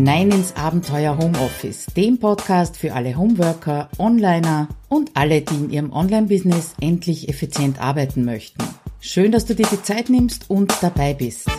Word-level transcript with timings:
hinein 0.00 0.30
ins 0.30 0.56
Abenteuer 0.56 1.18
Homeoffice, 1.18 1.84
dem 1.94 2.18
Podcast 2.18 2.78
für 2.78 2.94
alle 2.94 3.18
Homeworker, 3.18 3.90
Onliner 3.98 4.68
und 4.88 5.10
alle, 5.12 5.42
die 5.42 5.54
in 5.56 5.70
ihrem 5.70 5.92
Online-Business 5.92 6.72
endlich 6.80 7.28
effizient 7.28 7.78
arbeiten 7.82 8.24
möchten. 8.24 8.64
Schön, 9.00 9.30
dass 9.30 9.44
du 9.44 9.54
dir 9.54 9.66
die 9.70 9.82
Zeit 9.82 10.08
nimmst 10.08 10.48
und 10.48 10.72
dabei 10.80 11.12
bist. 11.12 11.50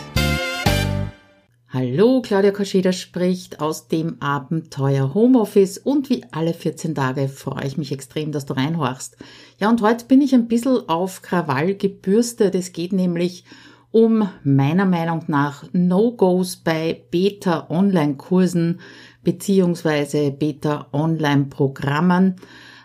Hallo, 1.68 2.20
Claudia 2.20 2.50
Koscheder 2.50 2.92
spricht 2.92 3.60
aus 3.60 3.86
dem 3.86 4.20
Abenteuer 4.20 5.14
Homeoffice 5.14 5.78
und 5.78 6.10
wie 6.10 6.24
alle 6.32 6.52
14 6.52 6.96
Tage 6.96 7.28
freue 7.28 7.64
ich 7.64 7.78
mich 7.78 7.92
extrem, 7.92 8.32
dass 8.32 8.44
du 8.44 8.54
reinhorchst. 8.54 9.18
Ja, 9.60 9.70
und 9.70 9.82
heute 9.82 10.06
bin 10.06 10.20
ich 10.20 10.34
ein 10.34 10.48
bisschen 10.48 10.88
auf 10.88 11.22
Krawall 11.22 11.76
gebürstet. 11.76 12.56
Es 12.56 12.72
geht 12.72 12.92
nämlich 12.92 13.44
um 13.44 13.62
meiner 14.42 14.86
Meinung 14.86 15.24
nach 15.26 15.64
No-Gos 15.72 16.56
bei 16.56 17.02
Beta-Online-Kursen 17.10 18.80
beziehungsweise 19.22 20.30
Beta-Online-Programmen. 20.30 22.36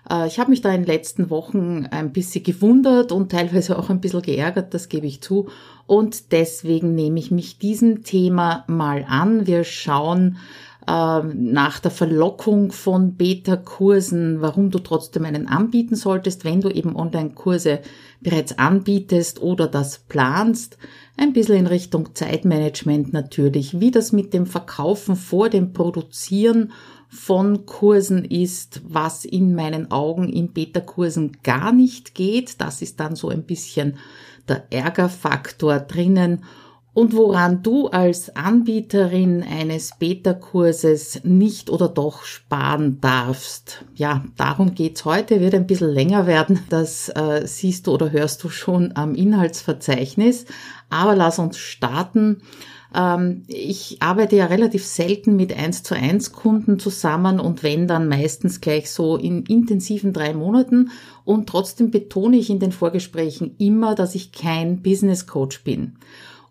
Äh, 0.09 0.27
ich 0.27 0.39
habe 0.39 0.49
mich 0.49 0.61
da 0.61 0.71
in 0.71 0.81
den 0.81 0.87
letzten 0.87 1.29
Wochen 1.29 1.87
ein 1.91 2.11
bisschen 2.11 2.43
gewundert 2.43 3.11
und 3.11 3.31
teilweise 3.31 3.77
auch 3.79 3.89
ein 3.89 4.01
bisschen 4.01 4.21
geärgert, 4.21 4.73
das 4.73 4.89
gebe 4.89 5.07
ich 5.07 5.21
zu. 5.21 5.47
Und 5.85 6.33
deswegen 6.33 6.95
nehme 6.95 7.19
ich 7.19 7.31
mich 7.31 7.59
diesem 7.59 8.03
Thema 8.03 8.65
mal 8.67 9.05
an. 9.07 9.47
Wir 9.47 9.63
schauen 9.63 10.37
äh, 10.87 11.21
nach 11.21 11.79
der 11.79 11.91
Verlockung 11.91 12.71
von 12.71 13.15
Beta-Kursen, 13.15 14.41
warum 14.41 14.71
du 14.71 14.79
trotzdem 14.79 15.25
einen 15.25 15.47
anbieten 15.47 15.95
solltest, 15.95 16.45
wenn 16.45 16.61
du 16.61 16.69
eben 16.69 16.95
Online-Kurse 16.95 17.79
bereits 18.21 18.57
anbietest 18.57 19.41
oder 19.41 19.67
das 19.67 19.99
planst. 19.99 20.77
Ein 21.17 21.33
bisschen 21.33 21.57
in 21.57 21.67
Richtung 21.67 22.15
Zeitmanagement 22.15 23.11
natürlich, 23.11 23.79
wie 23.79 23.91
das 23.91 24.11
mit 24.11 24.33
dem 24.33 24.45
Verkaufen 24.45 25.15
vor 25.15 25.49
dem 25.49 25.73
Produzieren 25.73 26.71
von 27.09 27.65
Kursen 27.65 28.25
ist, 28.25 28.81
was 28.87 29.25
in 29.25 29.55
meinen 29.55 29.91
Augen 29.91 30.29
in 30.29 30.53
Beta-Kursen 30.53 31.37
gar 31.43 31.71
nicht 31.71 32.15
geht. 32.15 32.61
Das 32.61 32.81
ist 32.81 32.99
dann 32.99 33.15
so 33.15 33.29
ein 33.29 33.43
bisschen 33.43 33.97
der 34.47 34.71
Ärgerfaktor 34.71 35.79
drinnen 35.79 36.43
und 36.97 37.15
woran 37.15 37.61
du 37.61 37.89
als 37.89 38.35
Anbieterin 38.35 39.43
eines 39.43 39.91
Beta-Kurses 39.99 41.21
nicht 41.23 41.69
oder 41.69 41.89
doch 41.89 42.23
sparen 42.23 42.99
darfst. 43.01 43.85
Ja, 43.93 44.25
darum 44.35 44.73
geht's 44.73 45.05
heute, 45.05 45.39
wird 45.39 45.53
ein 45.53 45.67
bisschen 45.67 45.91
länger 45.91 46.25
werden. 46.25 46.59
Das 46.71 47.09
äh, 47.09 47.45
siehst 47.45 47.85
du 47.85 47.91
oder 47.91 48.11
hörst 48.11 48.43
du 48.43 48.49
schon 48.49 48.93
am 48.95 49.13
Inhaltsverzeichnis. 49.13 50.45
Aber 50.89 51.15
lass 51.15 51.37
uns 51.37 51.59
starten. 51.59 52.41
Ähm, 52.95 53.43
ich 53.45 53.97
arbeite 53.99 54.35
ja 54.35 54.47
relativ 54.47 54.83
selten 54.83 55.35
mit 55.35 55.55
1 55.55 55.83
zu 55.83 55.93
1 55.93 56.31
Kunden 56.31 56.79
zusammen 56.79 57.39
und 57.39 57.61
wenn 57.61 57.87
dann 57.87 58.07
meistens 58.07 58.59
gleich 58.59 58.89
so 58.89 59.17
in 59.17 59.43
intensiven 59.43 60.13
drei 60.13 60.33
Monaten. 60.33 60.89
Und 61.25 61.47
trotzdem 61.47 61.91
betone 61.91 62.37
ich 62.37 62.49
in 62.49 62.57
den 62.57 62.71
Vorgesprächen 62.71 63.53
immer, 63.59 63.93
dass 63.93 64.15
ich 64.15 64.31
kein 64.31 64.81
Business 64.81 65.27
Coach 65.27 65.63
bin. 65.63 65.97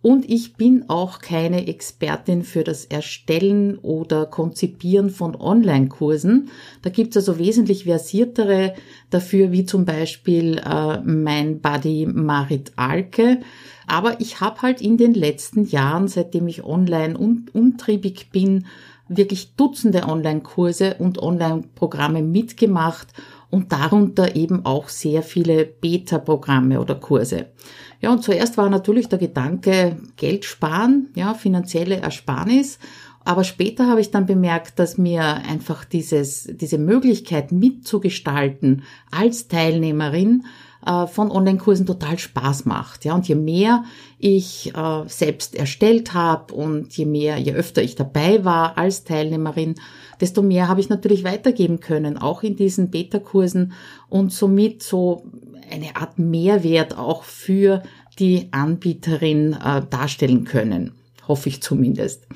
Und 0.07 0.31
ich 0.31 0.55
bin 0.55 0.85
auch 0.87 1.19
keine 1.19 1.67
Expertin 1.67 2.45
für 2.45 2.63
das 2.63 2.85
Erstellen 2.85 3.77
oder 3.77 4.25
Konzipieren 4.27 5.11
von 5.11 5.35
Online-Kursen. 5.35 6.49
Da 6.83 6.91
gibt's 6.91 7.17
also 7.17 7.41
wesentlich 7.41 7.87
versiertere 7.87 8.75
dafür, 9.11 9.51
wie 9.51 9.65
zum 9.65 9.85
Beispiel 9.85 10.59
äh, 10.59 11.01
mein 11.01 11.59
Buddy 11.59 12.07
Marit 12.07 12.71
Alke. 12.77 13.41
Aber 13.89 14.21
ich 14.21 14.41
habe 14.41 14.63
halt 14.63 14.81
in 14.81 14.97
den 14.97 15.13
letzten 15.13 15.65
Jahren, 15.65 16.07
seitdem 16.07 16.47
ich 16.47 16.63
online 16.63 17.19
un 17.19 17.47
umtriebig 17.53 18.31
bin, 18.31 18.67
wirklich 19.09 19.57
Dutzende 19.57 20.05
Online-Kurse 20.05 20.99
und 21.01 21.19
Online-Programme 21.21 22.23
mitgemacht 22.23 23.09
und 23.51 23.73
darunter 23.73 24.37
eben 24.37 24.65
auch 24.65 24.89
sehr 24.89 25.23
viele 25.23 25.65
Beta-Programme 25.65 26.81
oder 26.81 26.95
Kurse. 26.95 27.47
Ja, 28.01 28.13
und 28.13 28.23
zuerst 28.23 28.59
war 28.59 28.69
natürlich 28.69 29.09
der 29.09 29.19
Gedanke, 29.19 29.97
Geld 30.17 30.45
sparen, 30.45 31.09
ja, 31.15 31.35
finanzielle 31.35 31.97
Ersparnis. 31.97 32.79
Aber 33.25 33.43
später 33.43 33.89
habe 33.89 34.01
ich 34.01 34.13
dann 34.13 34.27
bemerkt, 34.27 34.79
dass 34.79 34.99
mir 34.99 35.23
einfach 35.23 35.85
dieses, 35.85 36.49
diese 36.49 36.79
Möglichkeit 36.79 37.51
mitzugestalten 37.51 38.85
als 39.11 39.49
Teilnehmerin 39.49 40.45
äh, 40.87 41.09
von 41.09 41.33
Online-Kursen 41.33 41.87
total 41.87 42.19
Spaß 42.19 42.67
macht. 42.67 43.05
Ja, 43.05 43.15
und 43.15 43.27
je 43.27 43.35
mehr 43.35 43.85
ich 44.19 44.73
äh, 44.77 45.03
selbst 45.09 45.57
erstellt 45.57 46.15
habe 46.15 46.55
und 46.55 46.97
je 46.97 47.05
mehr, 47.05 47.37
je 47.39 47.53
öfter 47.53 47.83
ich 47.83 47.97
dabei 47.97 48.45
war 48.45 48.79
als 48.79 49.03
Teilnehmerin, 49.03 49.75
desto 50.21 50.43
mehr 50.43 50.69
habe 50.69 50.81
ich 50.81 50.89
natürlich 50.89 51.25
weitergeben 51.25 51.81
können, 51.81 52.19
auch 52.19 52.43
in 52.43 52.57
diesen 52.57 52.91
Beta-Kursen 52.91 53.73
und 54.09 54.33
somit 54.33 54.83
so 54.83 55.25
eine 55.71 55.97
Art 55.97 56.19
Mehrwert 56.19 56.97
auch 56.97 57.25
für 57.25 57.83
die 58.19 58.49
Anbieterin 58.53 59.53
äh, 59.55 59.83
darstellen 59.89 60.45
können. 60.45 60.93
Hoffe 61.27 61.49
ich 61.49 61.63
zumindest. 61.63 62.27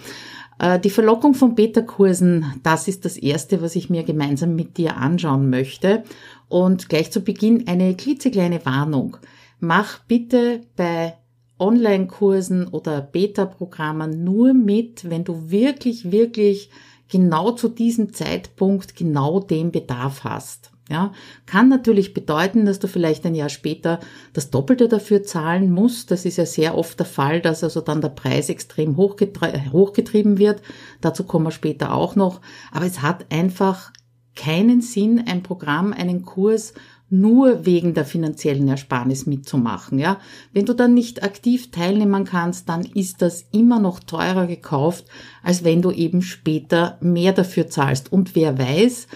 Äh, 0.58 0.78
die 0.78 0.90
Verlockung 0.90 1.34
von 1.34 1.54
Beta-Kursen, 1.54 2.60
das 2.62 2.86
ist 2.86 3.04
das 3.04 3.16
erste, 3.16 3.62
was 3.62 3.76
ich 3.76 3.90
mir 3.90 4.02
gemeinsam 4.02 4.54
mit 4.54 4.76
dir 4.76 4.96
anschauen 4.96 5.50
möchte. 5.50 6.04
Und 6.48 6.88
gleich 6.88 7.10
zu 7.10 7.20
Beginn 7.20 7.66
eine 7.68 7.94
klitzekleine 7.94 8.64
Warnung. 8.66 9.16
Mach 9.60 10.00
bitte 10.00 10.62
bei 10.76 11.14
Online-Kursen 11.58 12.68
oder 12.68 13.00
Beta-Programmen 13.00 14.24
nur 14.24 14.54
mit, 14.54 15.08
wenn 15.08 15.24
du 15.24 15.50
wirklich, 15.50 16.10
wirklich 16.10 16.70
genau 17.10 17.52
zu 17.52 17.68
diesem 17.68 18.12
Zeitpunkt 18.12 18.96
genau 18.96 19.40
den 19.40 19.72
Bedarf 19.72 20.24
hast. 20.24 20.70
Ja, 20.90 21.12
kann 21.46 21.68
natürlich 21.68 22.14
bedeuten, 22.14 22.64
dass 22.64 22.80
du 22.80 22.88
vielleicht 22.88 23.24
ein 23.24 23.36
Jahr 23.36 23.48
später 23.48 24.00
das 24.32 24.50
Doppelte 24.50 24.88
dafür 24.88 25.22
zahlen 25.22 25.70
musst. 25.70 26.10
Das 26.10 26.24
ist 26.24 26.36
ja 26.36 26.46
sehr 26.46 26.76
oft 26.76 26.98
der 26.98 27.06
Fall, 27.06 27.40
dass 27.40 27.62
also 27.62 27.80
dann 27.80 28.00
der 28.00 28.08
Preis 28.08 28.48
extrem 28.48 28.96
hochgetrieben 28.96 30.38
wird. 30.38 30.62
Dazu 31.00 31.22
kommen 31.22 31.46
wir 31.46 31.52
später 31.52 31.94
auch 31.94 32.16
noch. 32.16 32.40
Aber 32.72 32.86
es 32.86 33.02
hat 33.02 33.26
einfach 33.32 33.92
keinen 34.34 34.80
Sinn, 34.80 35.22
ein 35.28 35.44
Programm, 35.44 35.92
einen 35.92 36.24
Kurs 36.24 36.74
nur 37.10 37.66
wegen 37.66 37.92
der 37.92 38.04
finanziellen 38.04 38.68
Ersparnis 38.68 39.26
mitzumachen, 39.26 39.98
ja. 39.98 40.20
Wenn 40.52 40.64
du 40.64 40.74
dann 40.74 40.94
nicht 40.94 41.22
aktiv 41.24 41.72
teilnehmen 41.72 42.24
kannst, 42.24 42.68
dann 42.68 42.84
ist 42.84 43.20
das 43.20 43.46
immer 43.50 43.80
noch 43.80 44.00
teurer 44.00 44.46
gekauft, 44.46 45.06
als 45.42 45.64
wenn 45.64 45.82
du 45.82 45.90
eben 45.90 46.22
später 46.22 46.98
mehr 47.00 47.32
dafür 47.32 47.68
zahlst. 47.68 48.12
Und 48.12 48.36
wer 48.36 48.58
weiß, 48.58 49.08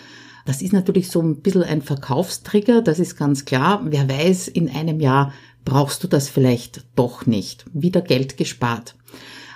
das 0.45 0.61
ist 0.61 0.73
natürlich 0.73 1.09
so 1.09 1.23
ein 1.23 1.41
bisschen 1.41 1.63
ein 1.63 1.83
Verkaufstrigger, 1.83 2.83
das 2.83 2.99
ist 2.99 3.17
ganz 3.17 3.45
klar. 3.45 3.81
Wer 3.85 4.09
weiß, 4.09 4.49
in 4.49 4.69
einem 4.69 5.01
Jahr 5.01 5.33
brauchst 5.65 6.03
du 6.03 6.09
das 6.09 6.29
vielleicht 6.29 6.85
doch 6.97 7.27
nicht. 7.27 7.65
Wieder 7.73 8.03
Geld 8.03 8.37
gespart. 8.37 8.97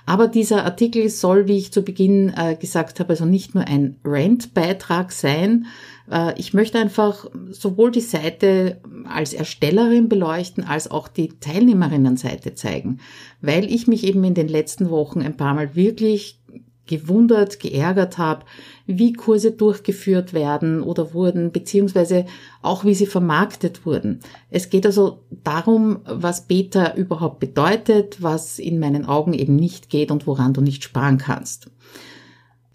Aber 0.07 0.27
dieser 0.27 0.65
Artikel 0.65 1.11
soll, 1.11 1.49
wie 1.49 1.59
ich 1.59 1.71
zu 1.71 1.83
Beginn 1.83 2.33
äh, 2.35 2.57
gesagt 2.57 2.99
habe, 2.99 3.11
also 3.11 3.27
nicht 3.27 3.55
nur 3.55 3.65
ein 3.65 3.97
Rent-Beitrag 4.07 5.13
sein. 5.13 5.67
Äh, 6.11 6.39
ich 6.39 6.55
möchte 6.55 6.79
einfach 6.79 7.27
sowohl 7.51 7.91
die 7.91 8.01
Seite 8.01 8.81
als 9.09 9.33
Erstellerin 9.33 10.09
beleuchten, 10.09 10.65
als 10.65 10.91
auch 10.91 11.09
die 11.09 11.39
Teilnehmerinnenseite 11.41 12.55
zeigen, 12.55 12.99
weil 13.41 13.73
ich 13.73 13.87
mich 13.87 14.05
eben 14.05 14.25
in 14.25 14.35
den 14.35 14.49
letzten 14.49 14.91
Wochen 14.91 15.23
ein 15.23 15.37
paar 15.37 15.55
Mal 15.55 15.75
wirklich 15.75 16.41
gewundert, 16.89 17.61
geärgert 17.61 18.19
habe, 18.19 18.47
wie 18.87 19.13
Kurse 19.13 19.53
durchgeführt 19.53 20.33
werden 20.33 20.83
oder 20.83 21.13
wurden, 21.13 21.53
beziehungsweise 21.53 22.25
auch 22.63 22.85
wie 22.85 22.95
sie 22.95 23.07
vermarktet 23.07 23.85
wurden. 23.87 24.21
Es 24.51 24.71
geht 24.71 24.87
also 24.87 25.23
darum, 25.31 25.99
was 26.05 26.47
Beta 26.47 26.95
überhaupt 26.95 27.41
bedeutet, 27.41 28.23
was 28.23 28.59
in 28.59 28.81
meinen 28.81 29.05
Augen 29.05 29.35
eben 29.35 29.55
nicht 29.55 29.91
geht 29.91 30.11
und 30.11 30.27
woran 30.27 30.55
du 30.55 30.63
nicht 30.63 30.83
sparen 30.83 31.19
kannst. 31.19 31.71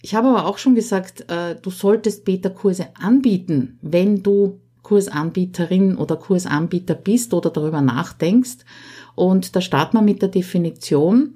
Ich 0.04 0.16
habe 0.16 0.28
aber 0.28 0.48
auch 0.48 0.58
schon 0.58 0.76
gesagt, 0.76 1.32
äh, 1.32 1.56
du 1.56 1.70
solltest 1.70 2.26
Beta-Kurse 2.26 2.90
anbieten, 3.00 3.80
wenn 3.82 4.22
du 4.22 4.60
Kursanbieterin 4.82 5.96
oder 5.96 6.18
Kursanbieter 6.18 6.94
bist 6.94 7.34
oder 7.34 7.50
darüber 7.50 7.80
nachdenkst. 7.80 8.66
Und 9.16 9.56
da 9.56 9.62
starten 9.62 9.96
wir 9.96 10.02
mit 10.02 10.22
der 10.22 10.28
Definition. 10.28 11.36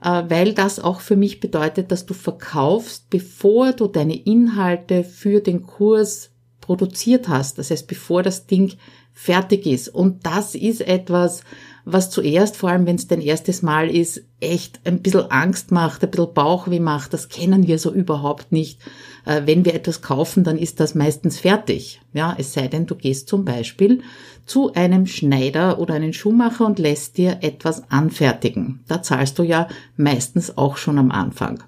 Äh, 0.00 0.22
weil 0.28 0.54
das 0.54 0.78
auch 0.78 1.00
für 1.00 1.16
mich 1.16 1.40
bedeutet, 1.40 1.90
dass 1.90 2.06
du 2.06 2.14
verkaufst, 2.14 3.10
bevor 3.10 3.72
du 3.72 3.88
deine 3.88 4.14
Inhalte 4.14 5.02
für 5.02 5.40
den 5.40 5.62
Kurs 5.62 6.30
produziert 6.60 7.26
hast. 7.26 7.58
Das 7.58 7.72
heißt, 7.72 7.88
bevor 7.88 8.22
das 8.22 8.46
Ding 8.46 8.74
fertig 9.14 9.64
ist. 9.66 9.88
Und 9.88 10.26
das 10.26 10.54
ist 10.54 10.82
etwas, 10.82 11.42
was 11.84 12.10
zuerst, 12.10 12.56
vor 12.56 12.70
allem 12.70 12.86
wenn 12.86 12.96
es 12.96 13.06
dein 13.06 13.20
erstes 13.20 13.62
Mal 13.62 13.90
ist, 13.90 14.22
echt 14.40 14.80
ein 14.84 15.00
bisschen 15.00 15.30
Angst 15.30 15.70
macht, 15.70 16.02
ein 16.02 16.10
bisschen 16.10 16.34
Bauchweh 16.34 16.80
macht. 16.80 17.12
Das 17.12 17.28
kennen 17.28 17.66
wir 17.66 17.78
so 17.78 17.92
überhaupt 17.92 18.52
nicht. 18.52 18.80
Äh, 19.26 19.42
wenn 19.44 19.64
wir 19.64 19.74
etwas 19.74 20.02
kaufen, 20.02 20.44
dann 20.44 20.58
ist 20.58 20.80
das 20.80 20.94
meistens 20.94 21.38
fertig. 21.38 22.00
Ja, 22.12 22.34
es 22.38 22.52
sei 22.52 22.68
denn, 22.68 22.86
du 22.86 22.94
gehst 22.94 23.28
zum 23.28 23.44
Beispiel 23.44 24.02
zu 24.46 24.72
einem 24.74 25.06
Schneider 25.06 25.78
oder 25.78 25.94
einen 25.94 26.12
Schuhmacher 26.12 26.66
und 26.66 26.78
lässt 26.78 27.18
dir 27.18 27.38
etwas 27.42 27.90
anfertigen. 27.90 28.80
Da 28.88 29.02
zahlst 29.02 29.38
du 29.38 29.42
ja 29.42 29.68
meistens 29.96 30.56
auch 30.56 30.76
schon 30.76 30.98
am 30.98 31.10
Anfang. 31.10 31.62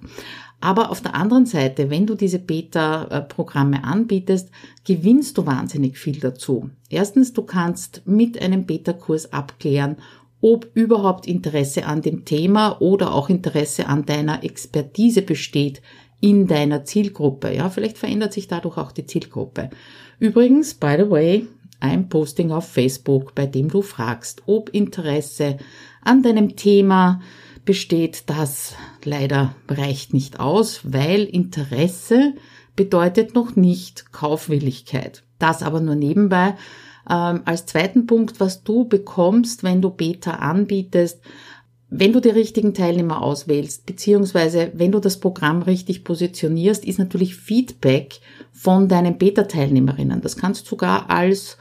Aber 0.61 0.91
auf 0.91 1.01
der 1.01 1.15
anderen 1.15 1.47
Seite, 1.47 1.91
wenn 1.91 2.07
du 2.07 2.15
diese 2.15 2.39
Beta-Programme 2.39 3.85
anbietest, 3.85 4.51
gewinnst 4.85 5.37
du 5.37 5.47
wahnsinnig 5.47 5.99
viel 5.99 6.19
dazu. 6.19 6.71
Erstens, 6.89 7.33
du 7.33 7.43
kannst 7.43 8.03
mit 8.07 8.41
einem 8.41 8.65
Beta-Kurs 8.65 9.33
abklären, 9.33 9.97
ob 10.41 10.69
überhaupt 10.75 11.27
Interesse 11.27 11.87
an 11.87 12.03
dem 12.03 12.25
Thema 12.25 12.81
oder 12.81 13.15
auch 13.15 13.29
Interesse 13.29 13.87
an 13.87 14.07
deiner 14.07 14.45
Expertise 14.45 15.23
besteht 15.23 15.83
in 16.21 16.47
deiner 16.47 16.85
Zielgruppe. 16.85 17.55
Ja, 17.55 17.69
vielleicht 17.69 17.99
verändert 17.99 18.33
sich 18.33 18.49
dadurch 18.49 18.79
auch 18.79 18.93
die 18.93 19.07
Zielgruppe. 19.07 19.71
Übrigens, 20.19 20.75
by 20.75 20.97
the 20.99 21.11
way, 21.11 21.47
ein 21.81 22.09
Posting 22.09 22.51
auf 22.53 22.69
Facebook, 22.69 23.35
bei 23.35 23.47
dem 23.47 23.69
du 23.69 23.83
fragst, 23.83 24.43
ob 24.47 24.71
Interesse 24.71 25.59
an 26.03 26.23
deinem 26.23 26.57
Thema 26.57 27.21
besteht, 27.67 28.31
das 28.31 28.75
leider 29.05 29.55
reicht 29.69 30.15
nicht 30.15 30.41
aus, 30.41 30.81
weil 30.85 31.25
Interesse 31.25 32.35
bedeutet 32.77 33.35
noch 33.35 33.57
nicht 33.57 34.13
Kaufwilligkeit. 34.13 35.23
Das 35.39 35.63
aber 35.63 35.81
nur 35.81 35.95
nebenbei. 35.97 36.55
Ähm, 37.09 37.43
als 37.45 37.67
zweiten 37.67 38.07
Punkt, 38.07 38.41
was 38.41 38.63
du 38.63 38.87
bekommst, 38.87 39.63
wenn 39.63 39.83
du 39.83 39.91
Beta 39.91 40.33
anbietest, 40.33 41.21
wenn 41.89 42.13
du 42.13 42.21
die 42.21 42.31
richtigen 42.31 42.75
Teilnehmer 42.75 43.23
auswählst, 43.23 43.87
beziehungsweise 43.87 44.73
wenn 44.75 44.93
du 44.93 44.99
das 44.99 45.21
Programm 45.21 45.63
richtig 45.63 46.03
positionierst, 46.03 46.85
ist 46.85 46.99
natürlich 46.99 47.37
Feedback 47.37 48.21
von 48.53 48.89
deinen 48.89 49.19
Beta-Teilnehmerinnen. 49.19 50.21
Das 50.21 50.37
kannst 50.37 50.67
du 50.67 50.71
sogar 50.71 51.11
als 51.11 51.59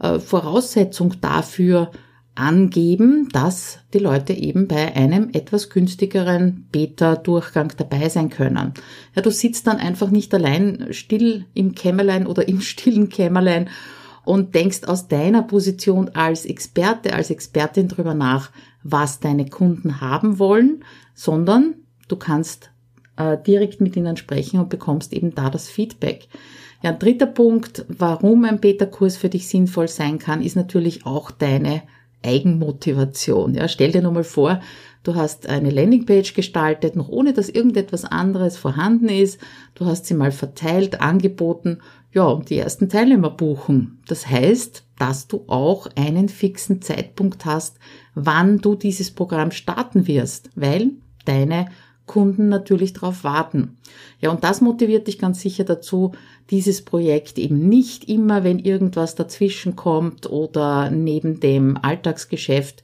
äh, 0.00 0.20
Voraussetzung 0.20 1.20
dafür 1.20 1.90
angeben, 2.34 3.28
dass 3.32 3.78
die 3.92 3.98
Leute 3.98 4.32
eben 4.32 4.66
bei 4.66 4.94
einem 4.94 5.30
etwas 5.32 5.70
günstigeren 5.70 6.66
Beta-Durchgang 6.72 7.72
dabei 7.76 8.08
sein 8.08 8.28
können. 8.28 8.74
Ja, 9.14 9.22
du 9.22 9.30
sitzt 9.30 9.66
dann 9.66 9.76
einfach 9.78 10.10
nicht 10.10 10.34
allein 10.34 10.88
still 10.90 11.46
im 11.54 11.74
Kämmerlein 11.74 12.26
oder 12.26 12.48
im 12.48 12.60
stillen 12.62 13.08
Kämmerlein 13.08 13.70
und 14.24 14.54
denkst 14.54 14.84
aus 14.84 15.06
deiner 15.06 15.42
Position 15.42 16.10
als 16.10 16.44
Experte, 16.44 17.14
als 17.14 17.30
Expertin 17.30 17.88
drüber 17.88 18.14
nach, 18.14 18.50
was 18.82 19.20
deine 19.20 19.46
Kunden 19.46 20.00
haben 20.00 20.38
wollen, 20.38 20.84
sondern 21.14 21.74
du 22.08 22.16
kannst 22.16 22.70
äh, 23.16 23.38
direkt 23.46 23.80
mit 23.80 23.96
ihnen 23.96 24.16
sprechen 24.16 24.58
und 24.60 24.70
bekommst 24.70 25.12
eben 25.12 25.34
da 25.34 25.50
das 25.50 25.68
Feedback. 25.68 26.28
Ja, 26.82 26.90
ein 26.90 26.98
dritter 26.98 27.26
Punkt, 27.26 27.86
warum 27.88 28.44
ein 28.44 28.60
Beta-Kurs 28.60 29.16
für 29.16 29.28
dich 29.28 29.48
sinnvoll 29.48 29.88
sein 29.88 30.18
kann, 30.18 30.42
ist 30.42 30.56
natürlich 30.56 31.06
auch 31.06 31.30
deine 31.30 31.82
Eigenmotivation. 32.24 33.54
Ja, 33.54 33.68
stell 33.68 33.92
dir 33.92 34.02
nur 34.02 34.12
mal 34.12 34.24
vor, 34.24 34.60
du 35.02 35.14
hast 35.14 35.48
eine 35.48 35.70
Landingpage 35.70 36.34
gestaltet, 36.34 36.96
noch 36.96 37.08
ohne 37.08 37.32
dass 37.32 37.48
irgendetwas 37.48 38.04
anderes 38.04 38.56
vorhanden 38.56 39.08
ist. 39.08 39.38
Du 39.74 39.86
hast 39.86 40.06
sie 40.06 40.14
mal 40.14 40.32
verteilt, 40.32 41.00
angeboten 41.00 41.78
ja, 42.14 42.24
und 42.26 42.48
die 42.48 42.58
ersten 42.58 42.88
Teilnehmer 42.88 43.30
buchen. 43.30 44.00
Das 44.06 44.28
heißt, 44.28 44.84
dass 44.98 45.26
du 45.26 45.44
auch 45.48 45.88
einen 45.96 46.28
fixen 46.28 46.80
Zeitpunkt 46.80 47.44
hast, 47.44 47.78
wann 48.14 48.58
du 48.58 48.76
dieses 48.76 49.10
Programm 49.10 49.50
starten 49.50 50.06
wirst, 50.06 50.50
weil 50.54 50.92
deine 51.24 51.66
Kunden 52.06 52.48
natürlich 52.48 52.92
darauf 52.92 53.24
warten. 53.24 53.76
Ja, 54.20 54.30
und 54.30 54.44
das 54.44 54.60
motiviert 54.60 55.06
dich 55.06 55.18
ganz 55.18 55.40
sicher 55.40 55.64
dazu, 55.64 56.12
dieses 56.50 56.82
Projekt 56.82 57.38
eben 57.38 57.68
nicht 57.68 58.08
immer, 58.08 58.44
wenn 58.44 58.58
irgendwas 58.58 59.14
dazwischen 59.14 59.76
kommt 59.76 60.28
oder 60.28 60.90
neben 60.90 61.40
dem 61.40 61.78
Alltagsgeschäft 61.80 62.82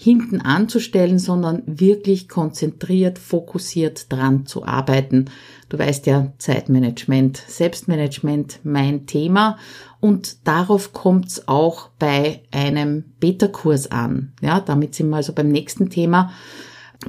hinten 0.00 0.40
anzustellen, 0.40 1.18
sondern 1.18 1.64
wirklich 1.66 2.28
konzentriert, 2.28 3.18
fokussiert 3.18 4.12
dran 4.12 4.46
zu 4.46 4.64
arbeiten. 4.64 5.24
Du 5.68 5.76
weißt 5.76 6.06
ja, 6.06 6.32
Zeitmanagement, 6.38 7.36
Selbstmanagement, 7.36 8.60
mein 8.62 9.06
Thema. 9.06 9.58
Und 9.98 10.46
darauf 10.46 10.92
kommt's 10.92 11.48
auch 11.48 11.88
bei 11.98 12.42
einem 12.52 13.06
Beta-Kurs 13.18 13.90
an. 13.90 14.34
Ja, 14.40 14.60
damit 14.60 14.94
sind 14.94 15.08
wir 15.08 15.16
also 15.16 15.32
beim 15.32 15.48
nächsten 15.48 15.90
Thema. 15.90 16.32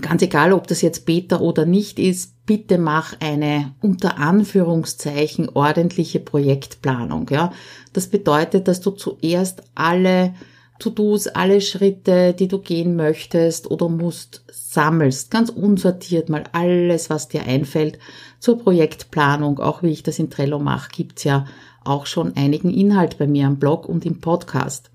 Ganz 0.01 0.21
egal, 0.21 0.53
ob 0.53 0.67
das 0.67 0.81
jetzt 0.81 1.05
Beta 1.05 1.39
oder 1.39 1.65
nicht 1.65 1.97
ist, 1.97 2.45
bitte 2.45 2.77
mach 2.77 3.15
eine 3.19 3.73
unter 3.81 4.19
Anführungszeichen 4.19 5.49
ordentliche 5.49 6.19
Projektplanung. 6.19 7.27
Ja, 7.31 7.51
das 7.93 8.07
bedeutet, 8.07 8.67
dass 8.67 8.81
du 8.81 8.91
zuerst 8.91 9.63
alle 9.73 10.35
To-Dos, 10.77 11.27
alle 11.27 11.59
Schritte, 11.59 12.33
die 12.33 12.47
du 12.47 12.59
gehen 12.59 12.95
möchtest 12.95 13.69
oder 13.69 13.89
musst, 13.89 14.43
sammelst, 14.47 15.31
ganz 15.31 15.49
unsortiert 15.49 16.29
mal 16.29 16.43
alles, 16.53 17.09
was 17.09 17.27
dir 17.27 17.43
einfällt 17.43 17.97
zur 18.39 18.59
Projektplanung, 18.59 19.59
auch 19.59 19.83
wie 19.83 19.89
ich 19.89 20.03
das 20.03 20.19
in 20.19 20.29
Trello 20.29 20.59
mache, 20.59 20.89
gibt's 20.91 21.23
ja 21.23 21.45
auch 21.83 22.05
schon 22.05 22.35
einigen 22.37 22.73
Inhalt 22.73 23.17
bei 23.17 23.27
mir 23.27 23.47
am 23.47 23.57
Blog 23.57 23.89
und 23.89 24.05
im 24.05 24.21
Podcast. 24.21 24.91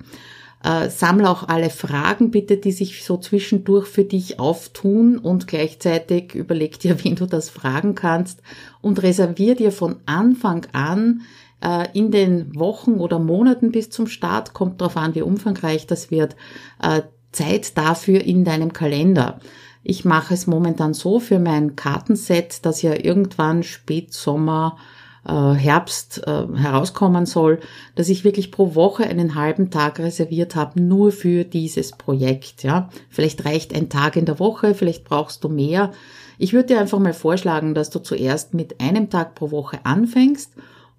Äh, 0.64 0.88
sammle 0.88 1.28
auch 1.28 1.46
alle 1.46 1.69
Fragen 1.69 2.31
bitte, 2.31 2.56
die 2.56 2.72
sich 2.72 3.05
so 3.05 3.19
zwischendurch 3.19 3.87
für 3.87 4.05
dich 4.05 4.40
auftun 4.40 5.19
und 5.19 5.46
gleichzeitig 5.46 6.34
überleg 6.34 6.78
dir, 6.78 6.96
wen 7.05 7.16
du 7.16 7.26
das 7.26 7.50
fragen 7.50 7.94
kannst 7.94 8.40
und 8.81 9.02
reservier 9.02 9.56
dir 9.56 9.72
von 9.72 9.96
Anfang 10.06 10.66
an 10.72 11.20
äh, 11.62 11.87
in 11.93 12.11
den 12.11 12.58
Wochen 12.58 12.94
oder 12.94 13.19
Monaten 13.19 13.72
bis 13.72 13.90
zum 13.90 14.06
Start, 14.06 14.55
kommt 14.55 14.81
darauf 14.81 14.96
an, 14.96 15.14
wie 15.14 15.20
umfangreich 15.20 15.87
das 15.87 16.11
wird, 16.11 16.34
äh, 16.82 17.02
Zeit 17.31 17.76
dafür 17.76 18.22
in 18.22 18.44
deinem 18.44 18.72
Kalender. 18.72 19.40
Ich 19.82 20.06
mache 20.06 20.32
es 20.32 20.46
momentan 20.46 20.94
so 20.94 21.20
für 21.20 21.38
mein 21.38 21.76
Kartenset, 21.76 22.64
das 22.64 22.81
ja 22.81 22.94
irgendwann 22.94 23.64
Spätsommer, 23.64 24.78
äh, 25.26 25.53
Herbst 25.55 26.23
herauskommen 26.26 27.26
soll, 27.26 27.61
dass 27.94 28.09
ich 28.09 28.25
wirklich 28.25 28.50
pro 28.50 28.75
Woche 28.75 29.05
einen 29.05 29.35
halben 29.35 29.71
Tag 29.71 29.99
reserviert 29.99 30.56
habe, 30.56 30.81
nur 30.81 31.12
für 31.12 31.44
dieses 31.44 31.93
Projekt. 31.93 32.62
Ja, 32.62 32.88
vielleicht 33.09 33.44
reicht 33.44 33.75
ein 33.75 33.88
Tag 33.88 34.17
in 34.17 34.26
der 34.26 34.38
Woche, 34.38 34.75
vielleicht 34.75 35.05
brauchst 35.05 35.44
du 35.44 35.49
mehr. 35.49 35.93
Ich 36.38 36.53
würde 36.53 36.69
dir 36.69 36.81
einfach 36.81 36.99
mal 36.99 37.15
vorschlagen, 37.15 37.75
dass 37.75 37.91
du 37.91 38.00
zuerst 38.00 38.55
mit 38.55 38.81
einem 38.81 39.11
Tag 39.11 39.35
pro 39.35 39.50
Woche 39.50 39.79
anfängst 39.85 40.53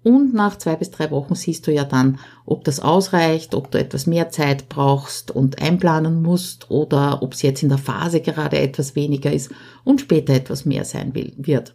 und 0.06 0.34
nach 0.34 0.56
zwei 0.56 0.76
bis 0.76 0.92
drei 0.92 1.10
Wochen 1.10 1.34
siehst 1.34 1.66
du 1.66 1.72
ja 1.72 1.82
dann, 1.82 2.20
ob 2.44 2.62
das 2.62 2.78
ausreicht, 2.78 3.56
ob 3.56 3.72
du 3.72 3.78
etwas 3.80 4.06
mehr 4.06 4.30
Zeit 4.30 4.68
brauchst 4.68 5.32
und 5.32 5.60
einplanen 5.60 6.22
musst 6.22 6.70
oder 6.70 7.24
ob 7.24 7.32
es 7.32 7.42
jetzt 7.42 7.64
in 7.64 7.70
der 7.70 7.78
Phase 7.78 8.20
gerade 8.20 8.56
etwas 8.56 8.94
weniger 8.94 9.32
ist 9.32 9.50
und 9.82 10.00
später 10.00 10.32
etwas 10.32 10.64
mehr 10.64 10.84
sein 10.84 11.12
will, 11.16 11.32
wird. 11.36 11.74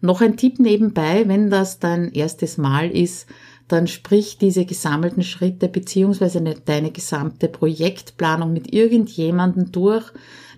Noch 0.00 0.20
ein 0.20 0.36
Tipp 0.36 0.60
nebenbei, 0.60 1.24
wenn 1.26 1.50
das 1.50 1.78
dein 1.78 2.12
erstes 2.12 2.56
Mal 2.56 2.90
ist, 2.90 3.26
dann 3.66 3.86
sprich 3.86 4.38
diese 4.38 4.64
gesammelten 4.64 5.22
Schritte 5.22 5.68
beziehungsweise 5.68 6.40
deine 6.64 6.90
gesamte 6.90 7.48
Projektplanung 7.48 8.52
mit 8.52 8.72
irgendjemandem 8.72 9.72
durch, 9.72 10.10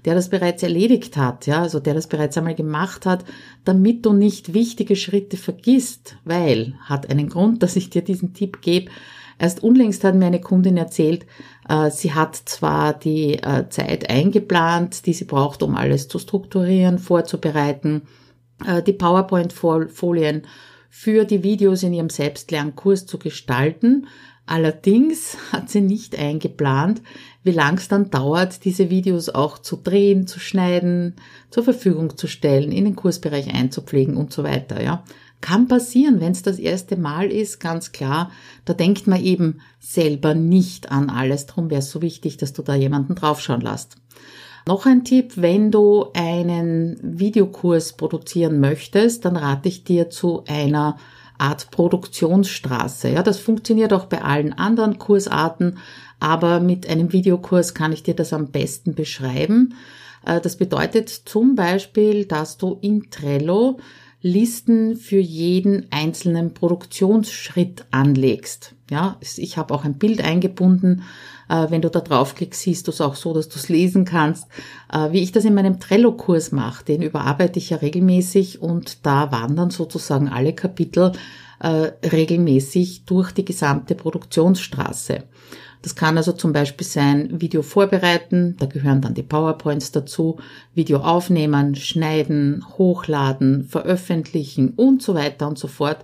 der 0.04 0.14
das 0.14 0.30
bereits 0.30 0.62
erledigt 0.62 1.16
hat, 1.16 1.46
ja, 1.46 1.60
also 1.62 1.80
der 1.80 1.94
das 1.94 2.06
bereits 2.06 2.38
einmal 2.38 2.54
gemacht 2.54 3.04
hat, 3.04 3.24
damit 3.64 4.06
du 4.06 4.12
nicht 4.12 4.54
wichtige 4.54 4.96
Schritte 4.96 5.36
vergisst, 5.36 6.16
weil, 6.24 6.74
hat 6.84 7.10
einen 7.10 7.28
Grund, 7.28 7.62
dass 7.62 7.76
ich 7.76 7.90
dir 7.90 8.02
diesen 8.02 8.34
Tipp 8.34 8.62
gebe, 8.62 8.90
Erst 9.40 9.62
unlängst 9.62 10.04
hat 10.04 10.16
mir 10.16 10.26
eine 10.26 10.42
Kundin 10.42 10.76
erzählt, 10.76 11.24
äh, 11.66 11.90
sie 11.90 12.12
hat 12.12 12.36
zwar 12.36 12.92
die 12.92 13.38
äh, 13.38 13.70
Zeit 13.70 14.10
eingeplant, 14.10 15.06
die 15.06 15.14
sie 15.14 15.24
braucht, 15.24 15.62
um 15.62 15.76
alles 15.76 16.08
zu 16.08 16.18
strukturieren, 16.18 16.98
vorzubereiten, 16.98 18.02
die 18.86 18.92
PowerPoint-Folien 18.92 20.42
für 20.88 21.24
die 21.24 21.42
Videos 21.42 21.82
in 21.82 21.92
ihrem 21.92 22.10
Selbstlernkurs 22.10 23.06
zu 23.06 23.18
gestalten, 23.18 24.06
Allerdings 24.50 25.36
hat 25.52 25.70
sie 25.70 25.80
nicht 25.80 26.18
eingeplant, 26.18 27.02
wie 27.44 27.52
lang 27.52 27.78
es 27.78 27.86
dann 27.86 28.10
dauert, 28.10 28.64
diese 28.64 28.90
Videos 28.90 29.28
auch 29.28 29.58
zu 29.58 29.76
drehen, 29.76 30.26
zu 30.26 30.40
schneiden, 30.40 31.14
zur 31.50 31.62
Verfügung 31.62 32.16
zu 32.16 32.26
stellen, 32.26 32.72
in 32.72 32.84
den 32.84 32.96
Kursbereich 32.96 33.54
einzupflegen 33.54 34.16
und 34.16 34.32
so 34.32 34.42
weiter, 34.42 34.82
ja. 34.82 35.04
Kann 35.40 35.68
passieren, 35.68 36.20
wenn 36.20 36.32
es 36.32 36.42
das 36.42 36.58
erste 36.58 36.98
Mal 36.98 37.32
ist, 37.32 37.60
ganz 37.60 37.92
klar. 37.92 38.30
Da 38.66 38.74
denkt 38.74 39.06
man 39.06 39.22
eben 39.22 39.60
selber 39.78 40.34
nicht 40.34 40.92
an 40.92 41.08
alles. 41.08 41.46
Darum 41.46 41.70
wäre 41.70 41.78
es 41.78 41.90
so 41.90 42.02
wichtig, 42.02 42.36
dass 42.36 42.52
du 42.52 42.60
da 42.60 42.74
jemanden 42.74 43.14
draufschauen 43.14 43.62
lässt. 43.62 43.96
Noch 44.66 44.86
ein 44.86 45.04
Tipp, 45.04 45.32
wenn 45.36 45.70
du 45.70 46.06
einen 46.14 46.98
Videokurs 47.02 47.94
produzieren 47.94 48.60
möchtest, 48.60 49.24
dann 49.24 49.36
rate 49.36 49.68
ich 49.68 49.84
dir 49.84 50.10
zu 50.10 50.44
einer 50.46 50.96
Art 51.38 51.70
Produktionsstraße. 51.70 53.08
Ja, 53.08 53.22
das 53.22 53.38
funktioniert 53.38 53.92
auch 53.92 54.06
bei 54.06 54.22
allen 54.22 54.52
anderen 54.52 54.98
Kursarten, 54.98 55.78
aber 56.18 56.60
mit 56.60 56.88
einem 56.88 57.12
Videokurs 57.12 57.72
kann 57.74 57.92
ich 57.92 58.02
dir 58.02 58.14
das 58.14 58.32
am 58.32 58.48
besten 58.48 58.94
beschreiben. 58.94 59.74
Äh, 60.24 60.40
das 60.40 60.56
bedeutet 60.56 61.08
zum 61.08 61.54
Beispiel, 61.54 62.26
dass 62.26 62.58
du 62.58 62.78
in 62.82 63.10
Trello 63.10 63.78
Listen 64.22 64.96
für 64.96 65.18
jeden 65.18 65.86
einzelnen 65.90 66.52
Produktionsschritt 66.52 67.86
anlegst. 67.90 68.74
Ja, 68.90 69.16
ich 69.20 69.56
habe 69.56 69.72
auch 69.72 69.84
ein 69.84 69.98
Bild 69.98 70.22
eingebunden, 70.22 71.02
Äh, 71.50 71.70
wenn 71.70 71.82
du 71.82 71.90
da 71.90 72.00
draufklickst, 72.00 72.62
siehst 72.62 72.86
du 72.86 72.92
es 72.92 73.00
auch 73.00 73.16
so, 73.16 73.34
dass 73.34 73.48
du 73.48 73.56
es 73.56 73.68
lesen 73.68 74.04
kannst. 74.04 74.46
Äh, 74.92 75.10
wie 75.10 75.20
ich 75.20 75.32
das 75.32 75.44
in 75.44 75.54
meinem 75.54 75.80
Trello-Kurs 75.80 76.52
mache, 76.52 76.84
den 76.84 77.02
überarbeite 77.02 77.58
ich 77.58 77.70
ja 77.70 77.78
regelmäßig 77.78 78.62
und 78.62 79.04
da 79.04 79.32
wandern 79.32 79.70
sozusagen 79.70 80.28
alle 80.28 80.52
Kapitel 80.52 81.12
äh, 81.58 81.90
regelmäßig 82.06 83.04
durch 83.04 83.32
die 83.32 83.44
gesamte 83.44 83.96
Produktionsstraße. 83.96 85.24
Das 85.82 85.94
kann 85.94 86.18
also 86.18 86.32
zum 86.32 86.52
Beispiel 86.52 86.86
sein, 86.86 87.40
Video 87.40 87.62
vorbereiten, 87.62 88.56
da 88.58 88.66
gehören 88.66 89.00
dann 89.00 89.14
die 89.14 89.22
PowerPoints 89.22 89.92
dazu, 89.92 90.38
Video 90.74 90.98
aufnehmen, 90.98 91.74
schneiden, 91.74 92.64
hochladen, 92.76 93.64
veröffentlichen 93.64 94.74
und 94.76 95.02
so 95.02 95.14
weiter 95.14 95.48
und 95.48 95.58
so 95.58 95.68
fort. 95.68 95.98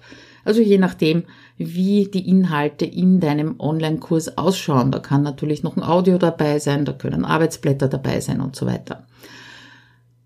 Also 0.45 0.63
je 0.63 0.79
nachdem, 0.79 1.25
wie 1.59 2.07
die 2.07 2.29
Inhalte 2.29 2.87
in 2.87 3.21
deinem 3.21 3.59
Online-Kurs 3.59 4.39
ausschauen. 4.39 4.93
Da 4.93 5.01
kann 5.01 5.23
natürlich 5.23 5.63
noch 5.63 5.77
ein 5.77 5.83
Audio 5.83 6.19
dabei 6.19 6.59
sein, 6.59 6.85
da 6.85 6.93
können 6.93 7.25
Arbeitsblätter 7.25 7.89
dabei 7.89 8.21
sein 8.21 8.41
und 8.41 8.57
so 8.57 8.67
weiter. 8.67 9.07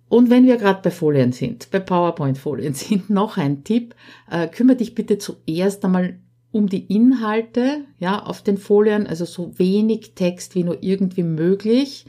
Und 0.09 0.29
wenn 0.29 0.45
wir 0.45 0.57
gerade 0.57 0.81
bei 0.83 0.91
Folien 0.91 1.33
sind, 1.33 1.71
bei 1.71 1.79
PowerPoint-Folien 1.79 2.75
sind, 2.75 3.11
noch 3.11 3.37
ein 3.37 3.65
Tipp, 3.65 3.95
äh, 4.31 4.49
kümmere 4.49 4.77
dich 4.77 4.95
bitte 4.95 5.19
zuerst 5.19 5.85
einmal 5.85 6.19
um 6.53 6.69
die 6.69 6.93
Inhalte, 6.93 7.85
ja, 7.99 8.23
auf 8.23 8.43
den 8.43 8.59
Folien, 8.59 9.07
also 9.07 9.25
so 9.25 9.59
wenig 9.59 10.13
Text 10.15 10.55
wie 10.55 10.65
nur 10.65 10.83
irgendwie 10.83 11.23
möglich. 11.23 12.07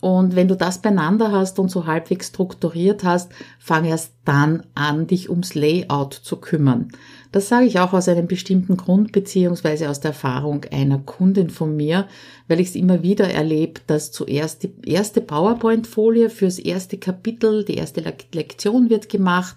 Und 0.00 0.36
wenn 0.36 0.46
du 0.46 0.56
das 0.56 0.82
beieinander 0.82 1.32
hast 1.32 1.58
und 1.58 1.70
so 1.70 1.86
halbwegs 1.86 2.28
strukturiert 2.28 3.02
hast, 3.02 3.32
fang 3.58 3.84
erst 3.84 4.12
dann 4.24 4.62
an, 4.74 5.06
dich 5.06 5.30
ums 5.30 5.54
Layout 5.54 6.14
zu 6.14 6.36
kümmern. 6.36 6.88
Das 7.32 7.48
sage 7.48 7.66
ich 7.66 7.80
auch 7.80 7.92
aus 7.92 8.08
einem 8.08 8.26
bestimmten 8.26 8.76
Grund 8.76 9.12
beziehungsweise 9.12 9.90
aus 9.90 10.00
der 10.00 10.10
Erfahrung 10.10 10.64
einer 10.70 10.98
Kundin 10.98 11.50
von 11.50 11.74
mir, 11.76 12.06
weil 12.46 12.60
ich 12.60 12.68
es 12.68 12.76
immer 12.76 13.02
wieder 13.02 13.28
erlebe, 13.28 13.80
dass 13.86 14.12
zuerst 14.12 14.62
die 14.62 14.72
erste 14.84 15.20
PowerPoint-Folie 15.20 16.30
fürs 16.30 16.58
erste 16.58 16.98
Kapitel, 16.98 17.64
die 17.64 17.76
erste 17.76 18.02
Lektion 18.32 18.90
wird 18.90 19.08
gemacht 19.08 19.56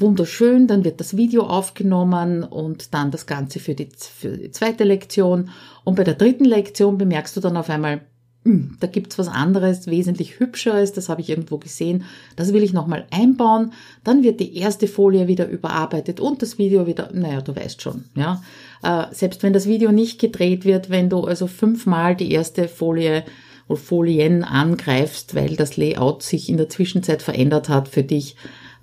wunderschön, 0.00 0.66
dann 0.66 0.84
wird 0.84 1.00
das 1.00 1.16
Video 1.16 1.42
aufgenommen 1.42 2.42
und 2.42 2.94
dann 2.94 3.10
das 3.10 3.26
Ganze 3.26 3.60
für 3.60 3.74
die, 3.74 3.88
für 3.96 4.36
die 4.36 4.50
zweite 4.50 4.84
Lektion. 4.84 5.50
Und 5.84 5.96
bei 5.96 6.04
der 6.04 6.14
dritten 6.14 6.44
Lektion 6.44 6.98
bemerkst 6.98 7.36
du 7.36 7.40
dann 7.40 7.56
auf 7.56 7.70
einmal, 7.70 8.00
hm, 8.44 8.78
da 8.80 8.86
gibt's 8.86 9.18
was 9.18 9.28
anderes, 9.28 9.86
wesentlich 9.86 10.40
hübscheres, 10.40 10.92
das 10.92 11.10
habe 11.10 11.20
ich 11.20 11.28
irgendwo 11.28 11.58
gesehen, 11.58 12.04
das 12.36 12.54
will 12.54 12.62
ich 12.62 12.72
nochmal 12.72 13.06
einbauen. 13.10 13.72
Dann 14.02 14.22
wird 14.22 14.40
die 14.40 14.56
erste 14.56 14.88
Folie 14.88 15.28
wieder 15.28 15.46
überarbeitet 15.46 16.20
und 16.20 16.40
das 16.40 16.56
Video 16.56 16.86
wieder, 16.86 17.10
naja, 17.12 17.42
du 17.42 17.54
weißt 17.54 17.82
schon, 17.82 18.04
ja. 18.14 18.42
Äh, 18.82 19.14
selbst 19.14 19.42
wenn 19.42 19.52
das 19.52 19.66
Video 19.66 19.92
nicht 19.92 20.18
gedreht 20.18 20.64
wird, 20.64 20.88
wenn 20.88 21.10
du 21.10 21.24
also 21.24 21.46
fünfmal 21.46 22.16
die 22.16 22.32
erste 22.32 22.66
Folie 22.66 23.24
oder 23.68 23.78
Folien 23.78 24.42
angreifst, 24.42 25.34
weil 25.34 25.54
das 25.54 25.76
Layout 25.76 26.22
sich 26.22 26.48
in 26.48 26.56
der 26.56 26.68
Zwischenzeit 26.68 27.22
verändert 27.22 27.68
hat 27.68 27.88
für 27.88 28.02
dich, 28.02 28.36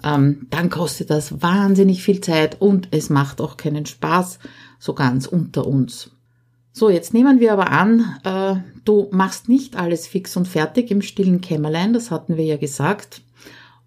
ähm, 0.04 0.48
dann 0.50 0.70
kostet 0.70 1.10
das 1.10 1.42
wahnsinnig 1.42 2.04
viel 2.04 2.22
Zeit 2.22 2.62
und 2.62 2.90
es 2.92 3.10
macht 3.10 3.42
auch 3.42 3.58
keinen 3.58 3.86
Spaß, 3.86 4.40
so 4.80 4.94
ganz 4.94 5.26
unter 5.26 5.66
uns. 5.66 6.12
So, 6.72 6.90
jetzt 6.90 7.14
nehmen 7.14 7.40
wir 7.40 7.54
aber 7.54 7.72
an, 7.72 8.20
äh, 8.24 8.56
du 8.86 9.08
machst 9.12 9.50
nicht 9.50 9.76
alles 9.76 10.06
fix 10.08 10.38
und 10.38 10.48
fertig 10.48 10.92
im 10.92 11.02
stillen 11.02 11.42
Kämmerlein, 11.42 11.94
das 11.94 12.12
hatten 12.12 12.38
wir 12.38 12.46
ja 12.46 12.58
gesagt. 12.58 13.22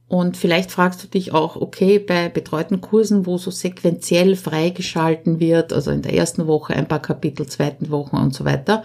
Und 0.09 0.37
vielleicht 0.37 0.73
fragst 0.73 1.05
du 1.05 1.07
dich 1.07 1.33
auch, 1.33 1.55
okay, 1.55 2.01
bei 2.01 2.29
betreuten 2.29 2.81
Kursen, 2.81 3.27
wo 3.27 3.39
so 3.39 3.53
sequenziell 3.53 4.35
freigeschalten 4.35 5.39
wird, 5.39 5.73
also 5.73 5.93
in 5.93 6.03
der 6.03 6.15
ersten 6.15 6.49
Woche 6.49 6.75
ein 6.75 6.89
paar 6.89 7.01
Kapitel, 7.01 7.47
zweiten 7.47 7.91
Wochen 7.91 8.17
und 8.17 8.35
so 8.35 8.45
weiter, 8.45 8.83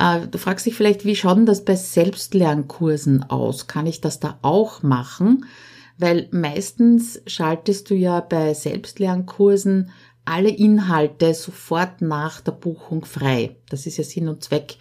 äh, 0.00 0.26
du 0.26 0.38
fragst 0.38 0.64
dich 0.64 0.74
vielleicht, 0.74 1.04
wie 1.04 1.16
schaut 1.16 1.36
denn 1.36 1.44
das 1.44 1.66
bei 1.66 1.76
Selbstlernkursen 1.76 3.28
aus? 3.28 3.66
Kann 3.66 3.86
ich 3.86 4.00
das 4.00 4.20
da 4.20 4.38
auch 4.40 4.82
machen? 4.82 5.44
Weil 5.98 6.28
meistens 6.32 7.20
schaltest 7.26 7.90
du 7.90 7.94
ja 7.94 8.20
bei 8.20 8.54
Selbstlernkursen 8.54 9.90
alle 10.24 10.48
Inhalte 10.48 11.34
sofort 11.34 12.00
nach 12.00 12.40
der 12.40 12.52
Buchung 12.52 13.04
frei. 13.04 13.56
Das 13.68 13.86
ist 13.86 13.98
ja 13.98 14.04
Sinn 14.04 14.28
und 14.28 14.42
Zweck 14.42 14.76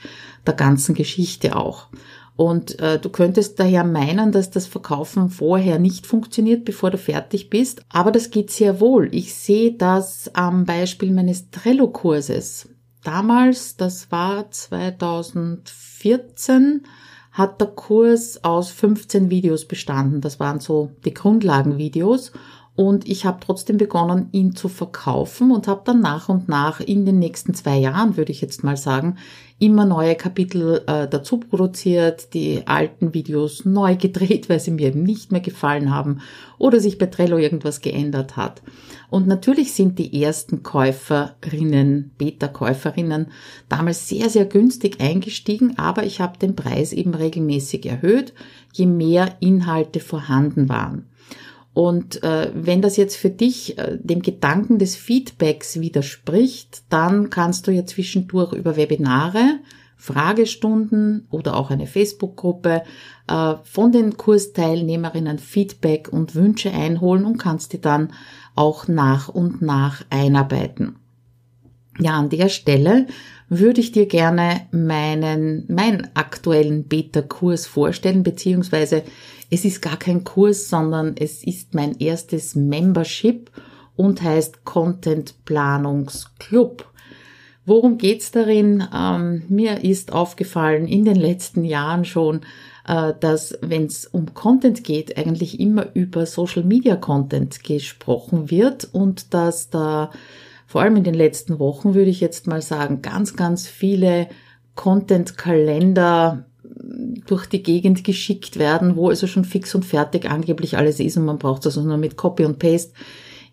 der 0.48 0.54
ganzen 0.54 0.96
Geschichte 0.96 1.56
auch. 1.56 1.88
Und 2.36 2.80
äh, 2.80 3.00
du 3.00 3.10
könntest 3.10 3.60
daher 3.60 3.84
meinen, 3.84 4.32
dass 4.32 4.50
das 4.50 4.66
Verkaufen 4.66 5.30
vorher 5.30 5.78
nicht 5.78 6.08
funktioniert, 6.08 6.66
bevor 6.66 6.90
du 6.90 6.98
fertig 6.98 7.52
bist. 7.52 7.84
Aber 7.90 8.12
das 8.12 8.32
geht 8.32 8.50
sehr 8.50 8.80
wohl. 8.80 9.14
Ich 9.14 9.36
sehe 9.36 9.74
das 9.74 10.32
am 10.34 10.66
Beispiel 10.66 11.12
meines 11.12 11.52
Trello-Kurses. 11.52 12.70
Damals, 13.04 13.76
das 13.76 14.12
war 14.12 14.50
2014, 14.50 16.88
hat 17.34 17.60
der 17.60 17.68
Kurs 17.68 18.44
aus 18.44 18.70
15 18.70 19.30
Videos 19.30 19.66
bestanden. 19.66 20.22
Das 20.22 20.40
waren 20.40 20.60
so 20.60 20.92
die 21.04 21.14
Grundlagenvideos. 21.14 22.32
Und 22.76 23.08
ich 23.08 23.26
habe 23.26 23.40
trotzdem 23.40 23.78
begonnen, 23.78 24.30
ihn 24.32 24.56
zu 24.56 24.68
verkaufen 24.68 25.52
und 25.52 25.68
habe 25.68 25.82
dann 25.86 26.00
nach 26.00 26.30
und 26.30 26.48
nach 26.48 26.80
in 26.80 27.06
den 27.06 27.20
nächsten 27.20 27.54
zwei 27.54 27.78
Jahren, 27.78 28.18
würde 28.18 28.32
ich 28.32 28.42
jetzt 28.42 28.64
mal 28.64 28.78
sagen, 28.78 29.18
immer 29.60 29.86
neue 29.86 30.16
Kapitel 30.16 30.84
äh, 30.88 31.08
dazu 31.08 31.38
produziert, 31.38 32.34
die 32.34 32.64
alten 32.66 33.14
Videos 33.14 33.66
neu 33.66 33.96
gedreht, 33.96 34.50
weil 34.50 34.60
sie 34.60 34.72
mir 34.72 34.88
eben 34.88 35.04
nicht 35.04 35.32
mehr 35.32 35.42
gefallen 35.42 35.94
haben 35.94 36.20
oder 36.58 36.80
sich 36.80 36.98
bei 36.98 37.06
Trello 37.06 37.38
irgendwas 37.38 37.82
geändert 37.82 38.36
hat. 38.36 38.62
Und 39.10 39.28
natürlich 39.28 39.74
sind 39.74 40.00
die 40.00 40.24
ersten 40.24 40.64
Käuferinnen, 40.64 42.12
Beta-Käuferinnen 42.18 43.28
damals 43.70 44.10
sehr, 44.10 44.30
sehr 44.30 44.46
günstig 44.46 45.00
eingestiegen, 45.00 45.78
aber 45.78 46.04
ich 46.04 46.20
habe 46.20 46.40
den 46.40 46.56
Preis 46.56 46.94
eben 46.94 47.14
regelmäßig 47.14 47.86
erhöht, 47.86 48.34
je 48.74 48.88
mehr 48.88 49.36
Inhalte 49.40 50.00
vorhanden 50.00 50.68
waren. 50.68 51.06
Und 51.74 52.22
äh, 52.24 52.52
wenn 52.54 52.82
das 52.82 52.98
jetzt 52.98 53.16
für 53.16 53.32
dich 53.32 53.78
äh, 53.80 53.98
dem 54.00 54.22
Gedanken 54.22 54.78
des 54.78 54.96
Feedbacks 54.96 55.80
widerspricht, 55.80 56.84
dann 56.90 57.32
kannst 57.32 57.66
du 57.66 57.72
ja 57.72 57.86
zwischendurch 57.86 58.54
über 58.54 58.78
Webinare, 58.78 59.60
Fragestunden 59.98 61.28
oder 61.32 61.56
auch 61.56 61.72
eine 61.72 61.88
Facebook-Gruppe 61.88 62.84
äh, 63.28 63.56
von 63.64 63.92
den 63.92 64.18
Kursteilnehmerinnen 64.18 65.40
Feedback 65.40 66.10
und 66.12 66.36
Wünsche 66.36 66.72
einholen 66.72 67.26
und 67.26 67.38
kannst 67.38 67.74
die 67.74 67.82
dann 67.82 68.14
auch 68.56 68.88
nach 68.88 69.30
und 69.30 69.62
nach 69.62 70.04
einarbeiten. 70.12 70.98
Ja, 72.00 72.14
an 72.14 72.30
der 72.30 72.50
Stelle 72.50 73.08
würde 73.50 73.82
ich 73.82 73.92
dir 73.92 74.08
gerne 74.08 74.62
meinen, 74.72 75.66
meinen 75.70 76.08
aktuellen 76.16 76.86
Beta-Kurs 76.86 77.66
vorstellen, 77.66 78.24
beziehungsweise 78.24 79.04
es 79.54 79.66
ist 79.66 79.84
gar 79.84 79.98
kein 79.98 80.24
Kurs, 80.24 80.68
sondern 80.68 81.16
es 81.16 81.44
ist 81.44 81.76
mein 81.76 82.00
erstes 82.00 82.56
Membership 82.56 83.52
und 83.96 84.24
heißt 84.24 84.66
Content 84.66 85.46
Planungsclub. 85.46 86.90
Worum 87.64 88.00
geht's 88.00 88.32
darin? 88.32 88.84
Ähm, 88.92 89.44
mir 89.50 89.84
ist 89.84 90.12
aufgefallen 90.12 90.88
in 90.88 91.06
den 91.06 91.16
letzten 91.16 91.66
Jahren 91.66 92.04
schon, 92.04 92.42
äh, 92.88 93.14
dass 93.20 93.56
wenn 93.62 93.86
es 93.86 94.08
um 94.08 94.34
Content 94.34 94.84
geht, 94.84 95.18
eigentlich 95.18 95.60
immer 95.60 95.86
über 95.94 96.26
Social 96.26 96.64
Media 96.64 96.96
Content 96.96 97.64
gesprochen 97.64 98.50
wird 98.50 98.90
und 98.92 99.36
dass 99.36 99.70
da 99.70 100.10
vor 100.66 100.82
allem 100.82 100.96
in 100.96 101.04
den 101.04 101.14
letzten 101.14 101.60
Wochen 101.60 101.94
würde 101.94 102.10
ich 102.10 102.22
jetzt 102.22 102.48
mal 102.48 102.64
sagen, 102.64 103.04
ganz, 103.04 103.36
ganz 103.36 103.68
viele 103.68 104.30
Content-Kalender 104.74 106.48
durch 107.26 107.46
die 107.46 107.64
Gegend 107.64 108.04
geschickt 108.04 108.60
werden, 108.60 108.96
wo 108.96 109.10
also 109.10 109.28
schon 109.28 109.46
fix 109.46 109.74
und 109.74 109.86
fertig 109.86 110.30
angeblich 110.30 110.78
alles 110.78 111.00
ist 111.00 111.18
und 111.18 111.26
man 111.26 111.38
braucht 111.38 111.66
es 111.66 111.78
also 111.78 111.88
nur 111.88 111.98
mit 111.98 112.18
Copy 112.18 112.46
und 112.46 112.60
Paste 112.60 112.94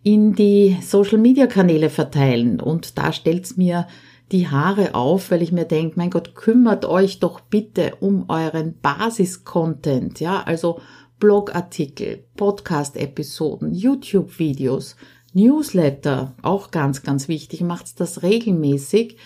in 0.03 0.35
die 0.35 0.79
Social-Media-Kanäle 0.83 1.91
verteilen. 1.91 2.61
Und 2.61 2.99
da 2.99 3.13
stellt's 3.13 3.57
mir 3.57 3.87
die 4.33 4.49
Haare 4.49 4.95
auf, 4.95 5.31
weil 5.31 5.43
ich 5.43 5.53
mir 5.53 5.65
denke, 5.65 5.99
mein 5.99 6.11
Gott, 6.11 6.35
kümmert 6.35 6.85
euch 6.85 7.19
doch 7.19 7.41
bitte 7.41 7.95
um 8.01 8.27
euren 8.29 8.75
Basis-Content, 8.81 10.21
ja, 10.21 10.43
also 10.43 10.81
Blogartikel, 11.19 12.25
Podcast-Episoden, 12.37 13.75
YouTube-Videos, 13.75 14.97
Newsletter, 15.35 16.35
auch 16.43 16.71
ganz, 16.71 17.03
ganz 17.03 17.29
wichtig, 17.29 17.61
macht 17.61 18.01
das 18.01 18.23
regelmäßig, 18.23 19.17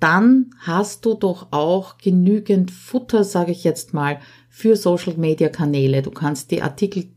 dann 0.00 0.50
hast 0.58 1.04
du 1.04 1.14
doch 1.14 1.48
auch 1.50 1.98
genügend 1.98 2.70
Futter, 2.70 3.22
sage 3.24 3.52
ich 3.52 3.64
jetzt 3.64 3.94
mal, 3.94 4.18
für 4.48 4.76
Social 4.76 5.14
Media 5.16 5.48
Kanäle. 5.48 6.02
Du 6.02 6.10
kannst 6.10 6.50
die 6.50 6.62
Artikel 6.62 7.08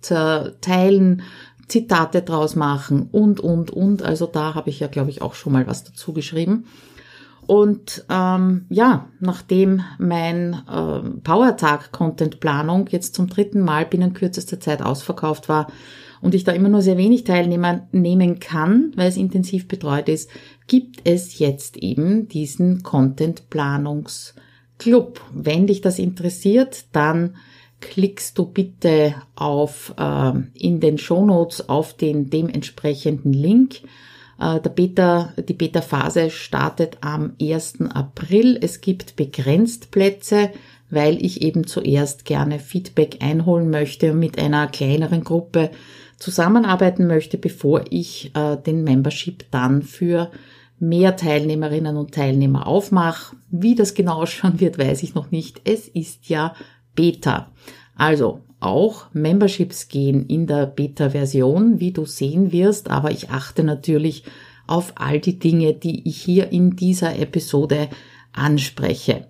teilen, 0.61 1.23
Zitate 1.67 2.21
draus 2.21 2.55
machen 2.55 3.09
und, 3.11 3.39
und, 3.39 3.71
und. 3.71 4.03
Also 4.03 4.27
da 4.27 4.53
habe 4.53 4.69
ich 4.69 4.79
ja, 4.79 4.87
glaube 4.87 5.09
ich, 5.09 5.21
auch 5.21 5.33
schon 5.33 5.53
mal 5.53 5.65
was 5.65 5.83
dazu 5.83 6.13
geschrieben. 6.13 6.65
Und 7.45 8.05
ähm, 8.09 8.65
ja, 8.69 9.07
nachdem 9.19 9.81
mein 9.97 10.53
äh, 10.69 11.09
Powertag 11.23 11.91
Content 11.91 12.39
Planung 12.39 12.87
jetzt 12.89 13.15
zum 13.15 13.27
dritten 13.27 13.61
Mal 13.61 13.85
binnen 13.85 14.13
kürzester 14.13 14.59
Zeit 14.59 14.81
ausverkauft 14.81 15.49
war, 15.49 15.67
und 16.23 16.33
ich 16.33 16.45
da 16.45 16.53
immer 16.53 16.69
nur 16.69 16.81
sehr 16.81 16.97
wenig 16.97 17.25
Teilnehmer 17.25 17.87
nehmen 17.91 18.39
kann, 18.39 18.93
weil 18.95 19.09
es 19.09 19.17
intensiv 19.17 19.67
betreut 19.67 20.07
ist, 20.07 20.29
gibt 20.67 21.01
es 21.03 21.37
jetzt 21.37 21.75
eben 21.77 22.29
diesen 22.29 22.81
Content 22.81 23.49
Planungs 23.49 24.33
Club. 24.79 25.19
Wenn 25.33 25.67
dich 25.67 25.81
das 25.81 25.99
interessiert, 25.99 26.85
dann 26.93 27.35
klickst 27.81 28.37
du 28.37 28.45
bitte 28.45 29.15
auf 29.35 29.93
äh, 29.99 30.31
in 30.53 30.79
den 30.79 30.97
Shownotes 30.97 31.67
auf 31.67 31.93
den 31.93 32.29
dementsprechenden 32.29 33.33
Link. 33.33 33.81
Äh, 34.39 34.61
der 34.61 34.69
Beta, 34.69 35.33
die 35.37 35.53
Beta-Phase 35.53 36.29
startet 36.29 36.99
am 37.01 37.33
1. 37.41 37.81
April. 37.93 38.57
Es 38.61 38.79
gibt 38.79 39.17
begrenzt 39.17 39.91
Plätze, 39.91 40.51
weil 40.89 41.23
ich 41.23 41.41
eben 41.41 41.67
zuerst 41.67 42.23
gerne 42.23 42.59
Feedback 42.59 43.17
einholen 43.21 43.69
möchte 43.69 44.13
mit 44.13 44.39
einer 44.39 44.67
kleineren 44.67 45.25
Gruppe 45.25 45.69
zusammenarbeiten 46.23 47.05
möchte, 47.05 47.37
bevor 47.37 47.83
ich 47.89 48.31
äh, 48.33 48.55
den 48.57 48.83
Membership 48.83 49.45
dann 49.51 49.81
für 49.81 50.31
mehr 50.79 51.17
Teilnehmerinnen 51.17 51.97
und 51.97 52.13
Teilnehmer 52.13 52.65
aufmache. 52.65 53.35
Wie 53.51 53.75
das 53.75 53.93
genau 53.93 54.13
ausschauen 54.21 54.59
wird, 54.59 54.77
weiß 54.77 55.03
ich 55.03 55.15
noch 55.15 55.31
nicht. 55.31 55.61
Es 55.65 55.87
ist 55.87 56.29
ja 56.29 56.55
Beta. 56.95 57.51
Also 57.95 58.39
auch 58.61 59.07
Memberships 59.13 59.89
gehen 59.89 60.25
in 60.25 60.47
der 60.47 60.65
Beta-Version, 60.65 61.81
wie 61.81 61.91
du 61.91 62.05
sehen 62.05 62.53
wirst, 62.53 62.89
aber 62.89 63.11
ich 63.11 63.29
achte 63.29 63.63
natürlich 63.63 64.23
auf 64.65 64.93
all 64.95 65.19
die 65.19 65.37
Dinge, 65.37 65.73
die 65.73 66.07
ich 66.07 66.21
hier 66.21 66.53
in 66.53 66.77
dieser 66.77 67.19
Episode 67.19 67.89
anspreche. 68.31 69.27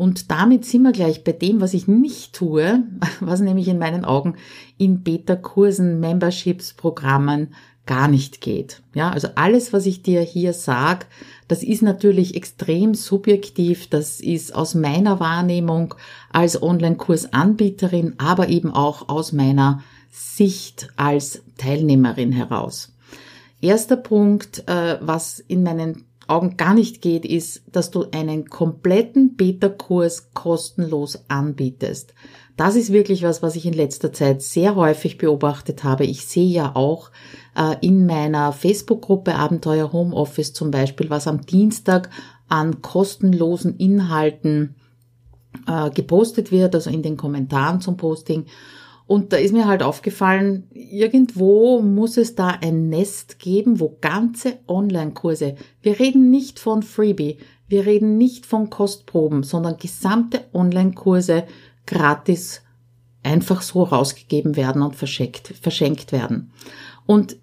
Und 0.00 0.30
damit 0.30 0.64
sind 0.64 0.80
wir 0.80 0.92
gleich 0.92 1.24
bei 1.24 1.32
dem, 1.32 1.60
was 1.60 1.74
ich 1.74 1.86
nicht 1.86 2.32
tue, 2.32 2.84
was 3.20 3.40
nämlich 3.40 3.68
in 3.68 3.78
meinen 3.78 4.06
Augen 4.06 4.36
in 4.78 5.02
Beta-Kursen, 5.02 6.00
Memberships, 6.00 6.72
Programmen 6.72 7.52
gar 7.84 8.08
nicht 8.08 8.40
geht. 8.40 8.80
Ja, 8.94 9.10
also 9.10 9.28
alles, 9.34 9.74
was 9.74 9.84
ich 9.84 10.02
dir 10.02 10.22
hier 10.22 10.54
sag, 10.54 11.06
das 11.48 11.62
ist 11.62 11.82
natürlich 11.82 12.34
extrem 12.34 12.94
subjektiv. 12.94 13.90
Das 13.90 14.22
ist 14.22 14.54
aus 14.54 14.74
meiner 14.74 15.20
Wahrnehmung 15.20 15.94
als 16.32 16.62
Online-Kursanbieterin, 16.62 18.14
aber 18.16 18.48
eben 18.48 18.72
auch 18.72 19.10
aus 19.10 19.32
meiner 19.32 19.82
Sicht 20.10 20.88
als 20.96 21.42
Teilnehmerin 21.58 22.32
heraus. 22.32 22.94
Erster 23.60 23.96
Punkt, 23.96 24.66
äh, 24.66 24.96
was 25.02 25.40
in 25.40 25.62
meinen 25.62 26.06
Augen 26.30 26.56
gar 26.56 26.74
nicht 26.74 27.02
geht, 27.02 27.24
ist, 27.24 27.62
dass 27.72 27.90
du 27.90 28.06
einen 28.12 28.48
kompletten 28.48 29.36
Beta-Kurs 29.36 30.32
kostenlos 30.32 31.24
anbietest. 31.28 32.14
Das 32.56 32.76
ist 32.76 32.92
wirklich 32.92 33.22
was, 33.22 33.42
was 33.42 33.56
ich 33.56 33.64
in 33.64 33.72
letzter 33.72 34.12
Zeit 34.12 34.42
sehr 34.42 34.76
häufig 34.76 35.18
beobachtet 35.18 35.82
habe. 35.82 36.04
Ich 36.04 36.26
sehe 36.26 36.48
ja 36.48 36.76
auch 36.76 37.10
äh, 37.56 37.76
in 37.80 38.06
meiner 38.06 38.52
Facebook-Gruppe 38.52 39.34
Abenteuer 39.34 39.92
Homeoffice 39.92 40.52
zum 40.52 40.70
Beispiel, 40.70 41.08
was 41.08 41.26
am 41.26 41.40
Dienstag 41.46 42.10
an 42.48 42.82
kostenlosen 42.82 43.76
Inhalten 43.76 44.74
äh, 45.66 45.90
gepostet 45.90 46.52
wird, 46.52 46.74
also 46.74 46.90
in 46.90 47.02
den 47.02 47.16
Kommentaren 47.16 47.80
zum 47.80 47.96
Posting. 47.96 48.46
Und 49.10 49.32
da 49.32 49.38
ist 49.38 49.52
mir 49.52 49.66
halt 49.66 49.82
aufgefallen, 49.82 50.68
irgendwo 50.72 51.82
muss 51.82 52.16
es 52.16 52.36
da 52.36 52.46
ein 52.62 52.90
Nest 52.90 53.40
geben, 53.40 53.80
wo 53.80 53.98
ganze 54.00 54.60
Online-Kurse, 54.68 55.56
wir 55.82 55.98
reden 55.98 56.30
nicht 56.30 56.60
von 56.60 56.84
Freebie, 56.84 57.38
wir 57.66 57.86
reden 57.86 58.18
nicht 58.18 58.46
von 58.46 58.70
Kostproben, 58.70 59.42
sondern 59.42 59.78
gesamte 59.78 60.44
Online-Kurse 60.54 61.42
gratis 61.86 62.62
einfach 63.24 63.62
so 63.62 63.82
rausgegeben 63.82 64.54
werden 64.54 64.80
und 64.80 64.94
verschenkt, 64.94 65.54
verschenkt 65.60 66.12
werden. 66.12 66.52
Und 67.04 67.36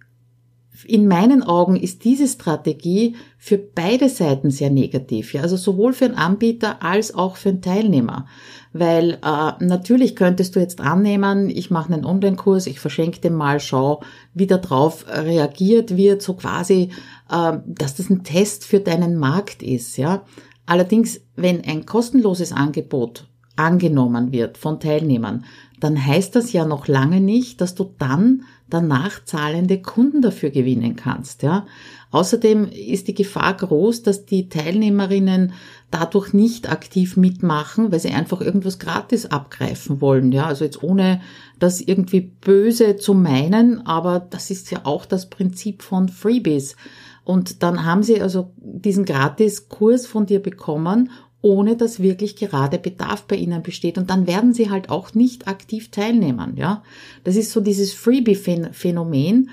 in 0.86 1.08
meinen 1.08 1.44
Augen 1.44 1.76
ist 1.76 2.04
diese 2.04 2.28
Strategie 2.28 3.16
für 3.38 3.58
beide 3.58 4.10
Seiten 4.10 4.52
sehr 4.52 4.70
negativ, 4.70 5.34
ja, 5.34 5.42
also 5.42 5.58
sowohl 5.58 5.94
für 5.94 6.06
einen 6.06 6.16
Anbieter 6.16 6.84
als 6.84 7.14
auch 7.16 7.38
für 7.38 7.50
einen 7.50 7.62
Teilnehmer. 7.62 8.28
Weil 8.74 9.20
äh, 9.24 9.64
natürlich 9.64 10.16
könntest 10.16 10.56
du 10.56 10.60
jetzt 10.60 10.82
annehmen, 10.82 11.50
ich 11.50 11.72
mache 11.72 11.94
einen 11.94 12.06
Online-Kurs, 12.06 12.68
ich 12.68 12.80
verschenke 12.80 13.22
den 13.22 13.34
mal, 13.34 13.60
schau, 13.60 14.02
wie 14.34 14.48
da 14.48 14.58
drauf 14.58 15.06
reagiert 15.08 15.96
wird, 15.96 16.22
so 16.22 16.34
quasi, 16.34 16.90
äh, 17.32 17.58
dass 17.66 17.96
das 17.96 18.10
ein 18.10 18.24
Test 18.24 18.66
für 18.66 18.80
deinen 18.80 19.18
Markt 19.18 19.64
ist, 19.64 19.98
ja. 19.98 20.24
Allerdings, 20.66 21.22
wenn 21.36 21.64
ein 21.64 21.86
kostenloses 21.86 22.52
Angebot 22.52 23.26
angenommen 23.56 24.32
wird 24.32 24.58
von 24.58 24.80
Teilnehmern, 24.80 25.46
dann 25.80 26.04
heißt 26.04 26.36
das 26.36 26.54
ja 26.54 26.66
noch 26.66 26.88
lange 26.88 27.22
nicht, 27.22 27.62
dass 27.62 27.76
du 27.76 27.94
dann 27.98 28.44
danach 28.70 29.24
zahlende 29.24 29.82
Kunden 29.82 30.22
dafür 30.22 30.50
gewinnen 30.50 30.96
kannst, 30.96 31.44
ja. 31.44 31.66
Außerdem 32.10 32.70
ist 32.70 33.08
die 33.08 33.14
Gefahr 33.14 33.54
groß, 33.56 34.02
dass 34.02 34.26
die 34.26 34.50
Teilnehmerinnen 34.50 35.54
dadurch 35.92 36.34
nicht 36.34 36.70
aktiv 36.70 37.18
mitmachen, 37.18 37.92
weil 37.92 38.00
sie 38.00 38.12
einfach 38.12 38.42
irgendwas 38.42 38.80
gratis 38.80 39.26
abgreifen 39.26 40.02
wollen, 40.02 40.32
ja. 40.32 40.48
Also 40.48 40.66
jetzt 40.66 40.84
ohne 40.84 41.22
das 41.60 41.80
irgendwie 41.82 42.22
böse 42.22 42.96
zu 42.98 43.14
meinen, 43.14 43.86
aber 43.86 44.20
das 44.20 44.52
ist 44.52 44.72
ja 44.72 44.82
auch 44.84 45.06
das 45.06 45.30
Prinzip 45.30 45.82
von 45.82 46.10
Freebies. 46.10 46.76
Und 47.24 47.62
dann 47.62 47.84
haben 47.84 48.04
sie 48.04 48.22
also 48.22 48.52
diesen 48.58 49.04
Gratis-Kurs 49.04 50.08
von 50.08 50.26
dir 50.26 50.42
bekommen 50.42 51.12
ohne 51.48 51.78
dass 51.78 52.02
wirklich 52.02 52.36
gerade 52.36 52.78
Bedarf 52.78 53.24
bei 53.24 53.38
ihnen 53.38 53.64
besteht. 53.64 53.98
Und 53.98 54.10
dann 54.10 54.28
werden 54.28 54.54
sie 54.54 54.70
halt 54.70 54.90
auch 54.90 55.14
nicht 55.14 55.48
aktiv 55.48 55.90
teilnehmen, 55.92 56.58
ja. 56.58 56.84
Das 57.24 57.38
ist 57.38 57.52
so 57.52 57.62
dieses 57.62 57.94
Freebie-Phänomen. 57.94 59.50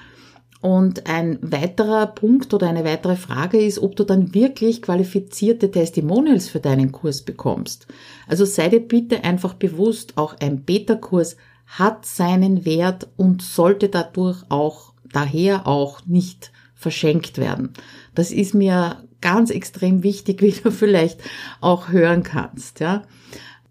Und 0.61 1.07
ein 1.07 1.38
weiterer 1.42 2.07
Punkt 2.07 2.54
oder 2.54 2.68
eine 2.68 2.85
weitere 2.85 3.16
Frage 3.16 3.61
ist, 3.61 3.78
ob 3.78 3.96
du 3.96 4.04
dann 4.04 4.35
wirklich 4.35 4.80
qualifizierte 4.80 5.70
Testimonials 5.70 6.48
für 6.48 6.59
deinen 6.59 6.90
Kurs 6.90 7.20
bekommst. 7.20 7.87
Also 8.26 8.46
sei 8.46 8.70
dir 8.70 8.80
bitte 8.80 9.24
einfach 9.24 9.54
bewusst, 9.54 10.16
auch 10.16 10.35
ein 10.40 10.62
Beta-Kurs 10.62 11.37
hat 11.66 12.07
seinen 12.07 12.64
Wert 12.64 13.09
und 13.16 13.42
sollte 13.42 13.90
dadurch 13.90 14.42
auch, 14.48 14.94
daher 15.12 15.66
auch 15.68 16.07
nicht 16.07 16.50
verschenkt 16.74 17.37
werden. 17.38 17.74
Das 18.14 18.33
ist 18.33 18.54
mir 18.54 19.04
ganz 19.24 19.50
extrem 19.50 20.04
wichtig, 20.04 20.40
wie 20.42 20.52
du 20.52 20.70
vielleicht 20.70 21.20
auch 21.60 21.88
hören 21.88 22.22
kannst, 22.22 22.78
ja. 22.78 23.02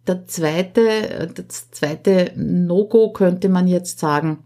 Der 0.05 0.27
zweite, 0.27 1.31
das 1.33 1.71
zweite 1.71 2.33
No-Go 2.35 3.13
könnte 3.13 3.47
man 3.47 3.69
jetzt 3.69 3.99
sagen, 3.99 4.39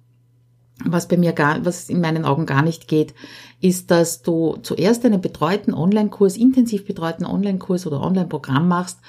was 0.86 1.08
bei 1.08 1.18
mir 1.18 1.34
gar, 1.34 1.66
was 1.66 1.90
in 1.90 2.00
meinen 2.00 2.26
Augen 2.26 2.46
gar 2.46 2.62
nicht 2.62 2.88
geht, 2.88 3.16
ist, 3.60 3.90
dass 3.90 4.22
du 4.22 4.58
zuerst 4.62 5.04
einen 5.04 5.20
betreuten 5.20 5.74
Online-Kurs, 5.74 6.38
intensiv 6.38 6.86
betreuten 6.86 7.26
Online-Kurs 7.26 7.88
oder 7.88 8.02
Online-Programm 8.02 8.68
machst 8.68 9.00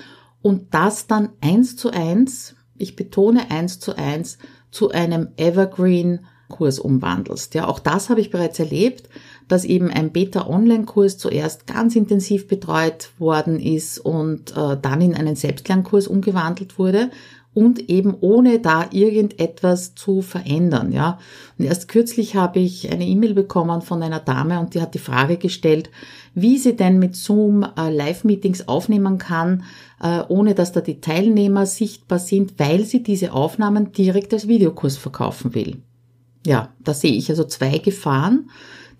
und 0.40 0.72
das 0.72 1.06
dann 1.06 1.30
eins 1.42 1.76
zu 1.76 1.90
eins, 1.90 2.56
ich 2.78 2.96
betone 2.96 3.50
eins 3.50 3.78
zu 3.78 3.96
eins, 3.96 4.38
zu 4.70 4.90
einem 4.90 5.28
Evergreen 5.36 6.20
Kurs 6.48 6.78
umwandelst. 6.78 7.54
Ja, 7.54 7.68
auch 7.68 7.78
das 7.78 8.10
habe 8.10 8.20
ich 8.20 8.30
bereits 8.30 8.58
erlebt, 8.58 9.08
dass 9.48 9.64
eben 9.64 9.90
ein 9.90 10.12
Beta-Online-Kurs 10.12 11.18
zuerst 11.18 11.66
ganz 11.66 11.96
intensiv 11.96 12.48
betreut 12.48 13.10
worden 13.18 13.60
ist 13.60 13.98
und 13.98 14.56
äh, 14.56 14.76
dann 14.80 15.00
in 15.00 15.14
einen 15.14 15.36
Selbstlernkurs 15.36 16.06
umgewandelt 16.06 16.78
wurde 16.78 17.10
und 17.54 17.90
eben 17.90 18.14
ohne 18.20 18.60
da 18.60 18.86
irgendetwas 18.92 19.94
zu 19.94 20.22
verändern, 20.22 20.92
ja. 20.92 21.18
Und 21.58 21.64
erst 21.64 21.88
kürzlich 21.88 22.36
habe 22.36 22.60
ich 22.60 22.92
eine 22.92 23.04
E-Mail 23.04 23.34
bekommen 23.34 23.82
von 23.82 24.02
einer 24.02 24.20
Dame 24.20 24.60
und 24.60 24.74
die 24.74 24.80
hat 24.80 24.94
die 24.94 25.00
Frage 25.00 25.38
gestellt, 25.38 25.90
wie 26.34 26.58
sie 26.58 26.76
denn 26.76 26.98
mit 26.98 27.16
Zoom 27.16 27.64
äh, 27.64 27.90
Live-Meetings 27.90 28.68
aufnehmen 28.68 29.18
kann, 29.18 29.64
äh, 30.00 30.22
ohne 30.28 30.54
dass 30.54 30.72
da 30.72 30.80
die 30.80 31.00
Teilnehmer 31.00 31.66
sichtbar 31.66 32.20
sind, 32.20 32.54
weil 32.58 32.84
sie 32.84 33.02
diese 33.02 33.32
Aufnahmen 33.32 33.92
direkt 33.92 34.32
als 34.32 34.46
Videokurs 34.46 34.96
verkaufen 34.96 35.54
will 35.54 35.78
ja, 36.46 36.72
da 36.82 36.94
sehe 36.94 37.12
ich 37.12 37.30
also 37.30 37.44
zwei 37.44 37.78
Gefahren. 37.78 38.50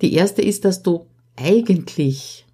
Die 0.03 0.15
erste 0.15 0.43
ist, 0.43 0.65
dass 0.65 0.83
du 0.83 1.07
eigentlich 1.37 2.47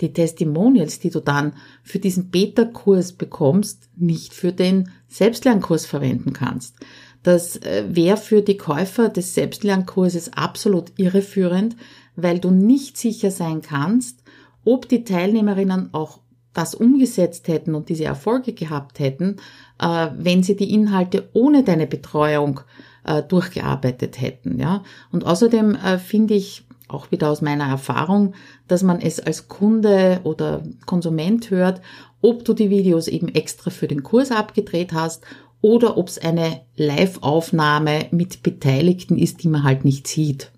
die 0.00 0.12
Testimonials, 0.12 1.00
die 1.00 1.10
du 1.10 1.20
dann 1.20 1.54
für 1.82 1.98
diesen 1.98 2.30
Beta-Kurs 2.30 3.12
bekommst, 3.12 3.88
nicht 3.96 4.32
für 4.32 4.52
den 4.52 4.90
Selbstlernkurs 5.08 5.86
verwenden 5.86 6.32
kannst. 6.32 6.76
Das 7.22 7.56
äh, 7.56 7.84
wäre 7.88 8.16
für 8.16 8.42
die 8.42 8.56
Käufer 8.56 9.08
des 9.08 9.34
Selbstlernkurses 9.34 10.32
absolut 10.34 10.92
irreführend, 10.96 11.76
weil 12.14 12.38
du 12.38 12.50
nicht 12.50 12.96
sicher 12.96 13.30
sein 13.30 13.60
kannst, 13.60 14.22
ob 14.64 14.88
die 14.88 15.04
Teilnehmerinnen 15.04 15.92
auch 15.92 16.20
das 16.52 16.74
umgesetzt 16.74 17.48
hätten 17.48 17.74
und 17.74 17.88
diese 17.88 18.04
Erfolge 18.04 18.52
gehabt 18.52 18.98
hätten, 18.98 19.36
äh, 19.80 20.08
wenn 20.16 20.42
sie 20.42 20.56
die 20.56 20.72
Inhalte 20.72 21.28
ohne 21.32 21.64
deine 21.64 21.86
Betreuung 21.86 22.60
äh, 23.08 23.22
durchgearbeitet 23.22 24.20
hätten. 24.20 24.60
Ja? 24.60 24.84
Und 25.10 25.24
außerdem 25.24 25.74
äh, 25.74 25.98
finde 25.98 26.34
ich 26.34 26.64
auch 26.88 27.10
wieder 27.10 27.30
aus 27.30 27.42
meiner 27.42 27.66
Erfahrung, 27.66 28.34
dass 28.66 28.82
man 28.82 29.00
es 29.00 29.20
als 29.20 29.48
Kunde 29.48 30.20
oder 30.24 30.62
Konsument 30.86 31.50
hört, 31.50 31.80
ob 32.22 32.44
du 32.44 32.54
die 32.54 32.70
Videos 32.70 33.08
eben 33.08 33.28
extra 33.28 33.70
für 33.70 33.88
den 33.88 34.02
Kurs 34.02 34.30
abgedreht 34.30 34.92
hast 34.92 35.24
oder 35.60 35.96
ob 35.96 36.08
es 36.08 36.18
eine 36.18 36.62
Live-Aufnahme 36.76 38.06
mit 38.10 38.42
Beteiligten 38.42 39.18
ist, 39.18 39.42
die 39.42 39.48
man 39.48 39.64
halt 39.64 39.84
nicht 39.84 40.06
sieht. 40.06 40.50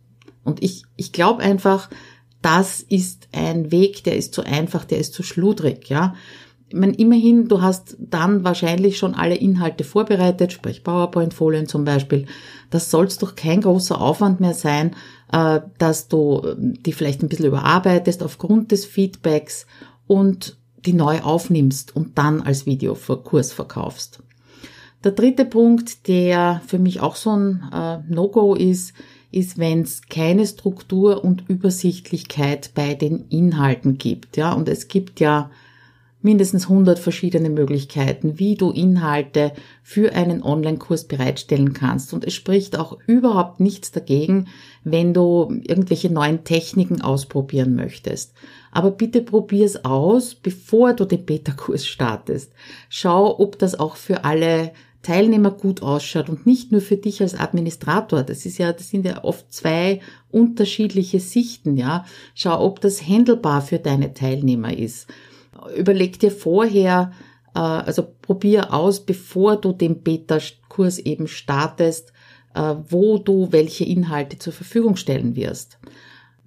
Und 0.45 0.63
ich, 0.63 0.85
ich 0.97 1.13
glaube 1.13 1.43
einfach, 1.43 1.91
das 2.43 2.81
ist 2.81 3.29
ein 3.33 3.71
Weg, 3.71 4.05
der 4.05 4.17
ist 4.17 4.35
zu 4.35 4.43
einfach, 4.43 4.85
der 4.85 4.99
ist 4.99 5.15
zu 5.15 5.23
schludrig, 5.23 5.89
ja. 5.89 6.15
Ich 6.71 6.77
meine, 6.77 6.95
immerhin, 6.95 7.49
du 7.49 7.63
hast 7.63 7.97
dann 7.99 8.45
wahrscheinlich 8.45 8.97
schon 8.97 9.15
alle 9.15 9.35
Inhalte 9.35 9.83
vorbereitet, 9.83 10.53
sprich 10.53 10.85
PowerPoint-Folien 10.85 11.67
zum 11.67 11.85
Beispiel. 11.85 12.27
Das 12.71 12.93
soll 12.93 13.09
doch 13.19 13.35
kein 13.35 13.61
großer 13.61 14.01
Aufwand 14.01 14.39
mehr 14.39 14.55
sein, 14.55 14.95
äh, 15.33 15.61
dass 15.79 16.07
du 16.07 16.55
die 16.57 16.93
vielleicht 16.93 17.23
ein 17.23 17.29
bisschen 17.29 17.47
überarbeitest 17.47 18.23
aufgrund 18.23 18.71
des 18.71 18.85
Feedbacks 18.85 19.67
und 20.07 20.59
die 20.87 20.93
neu 20.93 21.21
aufnimmst 21.23 21.97
und 21.97 22.17
dann 22.19 22.41
als 22.41 22.67
Videokurs 22.67 23.53
verkaufst. 23.53 24.23
Der 25.03 25.11
dritte 25.11 25.47
Punkt, 25.47 26.07
der 26.07 26.63
für 26.69 26.79
mich 26.79 27.01
auch 27.01 27.17
so 27.17 27.31
ein 27.31 27.65
äh, 27.73 27.99
No-Go 28.09 28.55
ist, 28.55 28.93
ist, 29.33 29.59
wenn 29.59 29.83
es 29.83 30.03
keine 30.09 30.47
Struktur 30.47 31.25
und 31.25 31.49
Übersichtlichkeit 31.49 32.71
bei 32.75 32.95
den 32.95 33.27
Inhalten 33.29 33.99
gibt. 33.99 34.37
Ja, 34.37 34.53
und 34.53 34.69
es 34.69 34.87
gibt 34.87 35.19
ja 35.19 35.51
mindestens 36.23 36.65
100 36.65 36.99
verschiedene 36.99 37.51
Möglichkeiten, 37.51 38.39
wie 38.39 38.55
du 38.55 38.71
Inhalte 38.71 39.53
für 39.83 40.15
einen 40.15 40.43
Online-Kurs 40.43 41.05
bereitstellen 41.05 41.73
kannst. 41.73 42.13
Und 42.13 42.25
es 42.25 42.35
spricht 42.35 42.79
auch 42.79 42.99
überhaupt 43.07 43.61
nichts 43.61 43.91
dagegen, 43.93 44.49
wenn 44.85 45.15
du 45.15 45.61
irgendwelche 45.63 46.11
neuen 46.11 46.45
Techniken 46.45 47.01
ausprobieren 47.01 47.75
möchtest. 47.75 48.35
Aber 48.71 48.91
bitte 48.91 49.23
probier 49.23 49.65
es 49.65 49.85
aus, 49.85 50.35
bevor 50.35 50.93
du 50.95 51.05
den 51.05 51.25
Beta-Kurs 51.25 51.87
startest. 51.87 52.53
Schau, 52.89 53.39
ob 53.39 53.59
das 53.59 53.79
auch 53.79 53.97
für 53.97 54.25
alle 54.25 54.73
Teilnehmer 55.03 55.51
gut 55.51 55.83
ausschaut 55.83 56.29
und 56.29 56.47
nicht 56.47 56.73
nur 56.73 56.83
für 56.83 56.97
dich 56.97 57.23
als 57.23 57.35
Administrator. 57.35 58.23
Das 58.23 58.45
ist 58.45 58.59
ja, 58.59 58.73
das 58.73 58.91
sind 58.91 59.07
ja 59.07 59.25
oft 59.25 59.53
zwei 59.53 60.01
unterschiedliche 60.31 61.21
Sichten, 61.21 61.77
ja. 61.79 62.05
Schau, 62.35 62.63
ob 62.63 62.81
das 62.83 63.03
handelbar 63.03 63.63
für 63.63 63.79
deine 63.79 64.13
Teilnehmer 64.13 64.77
ist. 64.77 65.07
Überleg 65.77 66.19
dir 66.19 66.31
vorher, 66.31 67.13
äh, 67.55 67.59
also 67.59 68.07
probier 68.23 68.73
aus, 68.73 69.01
bevor 69.01 69.57
du 69.57 69.73
den 69.73 70.03
Beta-Kurs 70.03 70.99
eben 70.99 71.29
startest, 71.29 72.13
äh, 72.55 72.75
wo 72.89 73.19
du 73.19 73.53
welche 73.53 73.85
Inhalte 73.85 74.39
zur 74.39 74.53
Verfügung 74.53 74.97
stellen 74.97 75.37
wirst. 75.37 75.79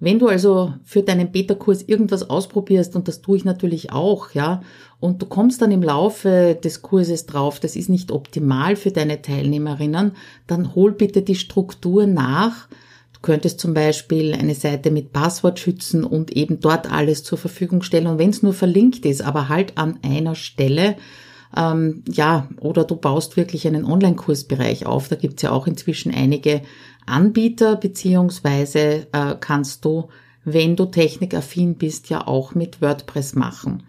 Wenn 0.00 0.18
du 0.18 0.26
also 0.26 0.74
für 0.82 1.02
deinen 1.02 1.30
Beta-Kurs 1.32 1.82
irgendwas 1.82 2.28
ausprobierst, 2.28 2.96
und 2.96 3.08
das 3.08 3.22
tue 3.22 3.36
ich 3.36 3.44
natürlich 3.44 3.92
auch, 3.92 4.32
ja, 4.32 4.62
und 5.00 5.22
du 5.22 5.26
kommst 5.26 5.62
dann 5.62 5.70
im 5.70 5.82
Laufe 5.82 6.58
des 6.62 6.82
Kurses 6.82 7.26
drauf, 7.26 7.60
das 7.60 7.76
ist 7.76 7.88
nicht 7.88 8.10
optimal 8.10 8.76
für 8.76 8.90
deine 8.90 9.22
Teilnehmerinnen, 9.22 10.12
dann 10.46 10.74
hol 10.74 10.92
bitte 10.92 11.22
die 11.22 11.36
Struktur 11.36 12.06
nach. 12.06 12.68
Könntest 13.24 13.58
zum 13.58 13.72
Beispiel 13.72 14.34
eine 14.34 14.54
Seite 14.54 14.90
mit 14.90 15.12
Passwort 15.12 15.58
schützen 15.58 16.04
und 16.04 16.30
eben 16.30 16.60
dort 16.60 16.92
alles 16.92 17.24
zur 17.24 17.38
Verfügung 17.38 17.82
stellen. 17.82 18.06
Und 18.06 18.18
wenn 18.18 18.28
es 18.30 18.42
nur 18.42 18.52
verlinkt 18.52 19.06
ist, 19.06 19.22
aber 19.22 19.48
halt 19.48 19.78
an 19.78 19.98
einer 20.02 20.34
Stelle, 20.34 20.96
ähm, 21.56 22.02
ja, 22.06 22.48
oder 22.60 22.84
du 22.84 22.96
baust 22.96 23.38
wirklich 23.38 23.66
einen 23.66 23.86
Online-Kursbereich 23.86 24.84
auf. 24.84 25.08
Da 25.08 25.16
gibt's 25.16 25.42
ja 25.42 25.52
auch 25.52 25.66
inzwischen 25.66 26.12
einige 26.12 26.60
Anbieter, 27.06 27.76
beziehungsweise 27.76 29.06
äh, 29.12 29.34
kannst 29.40 29.84
du, 29.86 30.08
wenn 30.44 30.76
du 30.76 30.84
technikaffin 30.84 31.76
bist, 31.76 32.10
ja 32.10 32.26
auch 32.26 32.54
mit 32.54 32.82
WordPress 32.82 33.34
machen. 33.34 33.84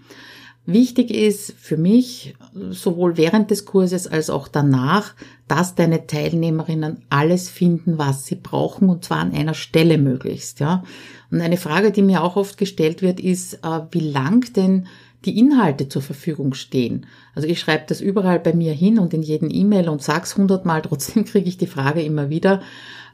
Wichtig 0.68 1.12
ist 1.12 1.54
für 1.60 1.78
mich, 1.78 2.36
sowohl 2.72 3.18
während 3.18 3.52
des 3.52 3.66
Kurses 3.66 4.08
als 4.08 4.32
auch 4.32 4.48
danach, 4.48 5.14
dass 5.48 5.76
deine 5.76 6.08
Teilnehmerinnen 6.08 7.04
alles 7.10 7.50
finden, 7.50 8.00
was 8.00 8.26
sie 8.26 8.36
brauchen, 8.36 8.90
und 8.90 9.06
zwar 9.06 9.20
an 9.20 9.34
einer 9.34 9.54
Stelle 9.54 10.00
möglichst, 10.00 10.60
ja. 10.60 10.84
Und 11.30 11.42
eine 11.42 11.58
Frage, 11.58 11.92
die 11.92 12.02
mir 12.02 12.24
auch 12.24 12.36
oft 12.36 12.58
gestellt 12.58 13.04
wird, 13.04 13.20
ist, 13.20 13.56
äh, 13.64 13.82
wie 13.92 14.00
lang 14.00 14.52
denn 14.54 14.88
die 15.26 15.38
Inhalte 15.38 15.90
zur 15.90 16.02
Verfügung 16.02 16.54
stehen. 16.54 17.06
Also 17.34 17.48
ich 17.48 17.60
schreibe 17.60 17.86
das 17.88 18.02
überall 18.02 18.40
bei 18.40 18.54
mir 18.54 18.74
hin 18.74 19.00
und 19.00 19.14
in 19.14 19.24
jeden 19.24 19.54
E-Mail 19.54 19.90
und 19.90 20.02
sag's 20.02 20.38
hundertmal, 20.38 20.82
trotzdem 20.84 21.26
kriege 21.26 21.50
ich 21.50 21.58
die 21.58 21.68
Frage 21.68 22.02
immer 22.02 22.30
wieder. 22.30 22.62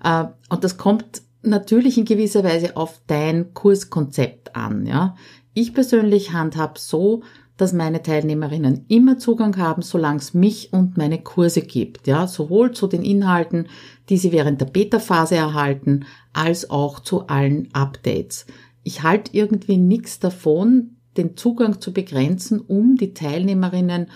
Äh, 0.04 0.26
und 0.50 0.64
das 0.64 0.78
kommt 0.78 1.22
natürlich 1.42 1.98
in 1.98 2.06
gewisser 2.06 2.44
Weise 2.44 2.78
auf 2.78 3.02
dein 3.08 3.54
Kurskonzept 3.54 4.56
an. 4.56 4.86
Ja, 4.86 5.16
ich 5.54 5.74
persönlich 5.74 6.32
handhab 6.32 6.78
so, 6.78 7.24
dass 7.58 7.74
meine 7.74 8.02
Teilnehmerinnen 8.02 8.86
immer 8.88 9.18
Zugang 9.18 9.58
haben, 9.58 9.82
solange 9.82 10.20
es 10.20 10.34
mich 10.34 10.74
und 10.74 10.98
meine 10.98 11.22
Kurse 11.22 11.62
gibt. 11.62 12.08
Ja, 12.08 12.28
sowohl 12.28 12.72
zu 12.72 12.88
den 12.88 13.04
Inhalten, 13.04 13.68
die 14.10 14.18
sie 14.18 14.32
während 14.32 14.62
der 14.62 14.66
Beta-Phase 14.66 15.36
erhalten, 15.36 16.06
als 16.34 16.70
auch 16.70 17.00
zu 17.00 17.28
allen 17.28 17.70
Updates. 17.74 18.46
Ich 18.84 19.04
halte 19.04 19.32
irgendwie 19.34 19.78
nichts 19.78 20.20
davon, 20.20 20.98
den 21.18 21.38
Zugang 21.38 21.82
zu 21.82 21.94
begrenzen, 21.94 22.60
um 22.60 22.96
die 22.96 23.14
Teilnehmerinnen 23.14 24.08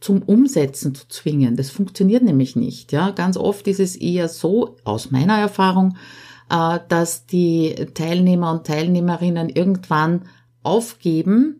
zum 0.00 0.22
Umsetzen 0.22 0.94
zu 0.94 1.08
zwingen. 1.08 1.56
Das 1.56 1.70
funktioniert 1.70 2.22
nämlich 2.22 2.56
nicht. 2.56 2.92
Ja, 2.92 3.10
ganz 3.10 3.36
oft 3.36 3.68
ist 3.68 3.80
es 3.80 3.96
eher 3.96 4.28
so, 4.28 4.76
aus 4.84 5.10
meiner 5.10 5.38
Erfahrung, 5.38 5.96
äh, 6.50 6.80
dass 6.88 7.26
die 7.26 7.74
Teilnehmer 7.94 8.52
und 8.52 8.66
Teilnehmerinnen 8.66 9.48
irgendwann 9.50 10.22
aufgeben, 10.62 11.59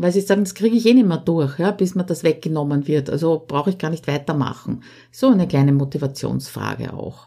weil 0.00 0.12
sie 0.12 0.20
sagen, 0.20 0.44
das 0.44 0.54
kriege 0.54 0.76
ich 0.76 0.86
eh 0.86 0.94
nicht 0.94 1.06
mehr 1.06 1.18
durch, 1.18 1.58
ja, 1.58 1.72
bis 1.72 1.94
mir 1.94 2.04
das 2.04 2.22
weggenommen 2.22 2.86
wird. 2.86 3.10
Also 3.10 3.44
brauche 3.46 3.70
ich 3.70 3.78
gar 3.78 3.90
nicht 3.90 4.06
weitermachen. 4.06 4.82
So 5.10 5.28
eine 5.28 5.48
kleine 5.48 5.72
Motivationsfrage 5.72 6.94
auch. 6.94 7.26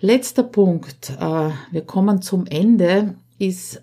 Letzter 0.00 0.44
Punkt, 0.44 1.10
äh, 1.18 1.50
wir 1.70 1.82
kommen 1.86 2.22
zum 2.22 2.46
Ende, 2.46 3.16
ist 3.38 3.82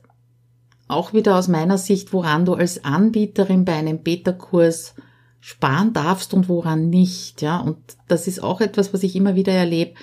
auch 0.88 1.14
wieder 1.14 1.38
aus 1.38 1.48
meiner 1.48 1.78
Sicht, 1.78 2.14
woran 2.14 2.46
du 2.46 2.54
als 2.54 2.84
Anbieterin 2.84 3.66
bei 3.66 3.74
einem 3.74 4.04
Beta-Kurs 4.04 4.96
sparen 5.40 5.94
darfst 5.94 6.34
und 6.34 6.48
woran 6.48 6.90
nicht. 6.90 7.42
Ja, 7.42 7.60
und 7.60 7.78
das 8.08 8.28
ist 8.28 8.42
auch 8.42 8.62
etwas, 8.62 8.94
was 8.94 9.04
ich 9.04 9.16
immer 9.16 9.36
wieder 9.36 9.54
erlebe, 9.54 9.94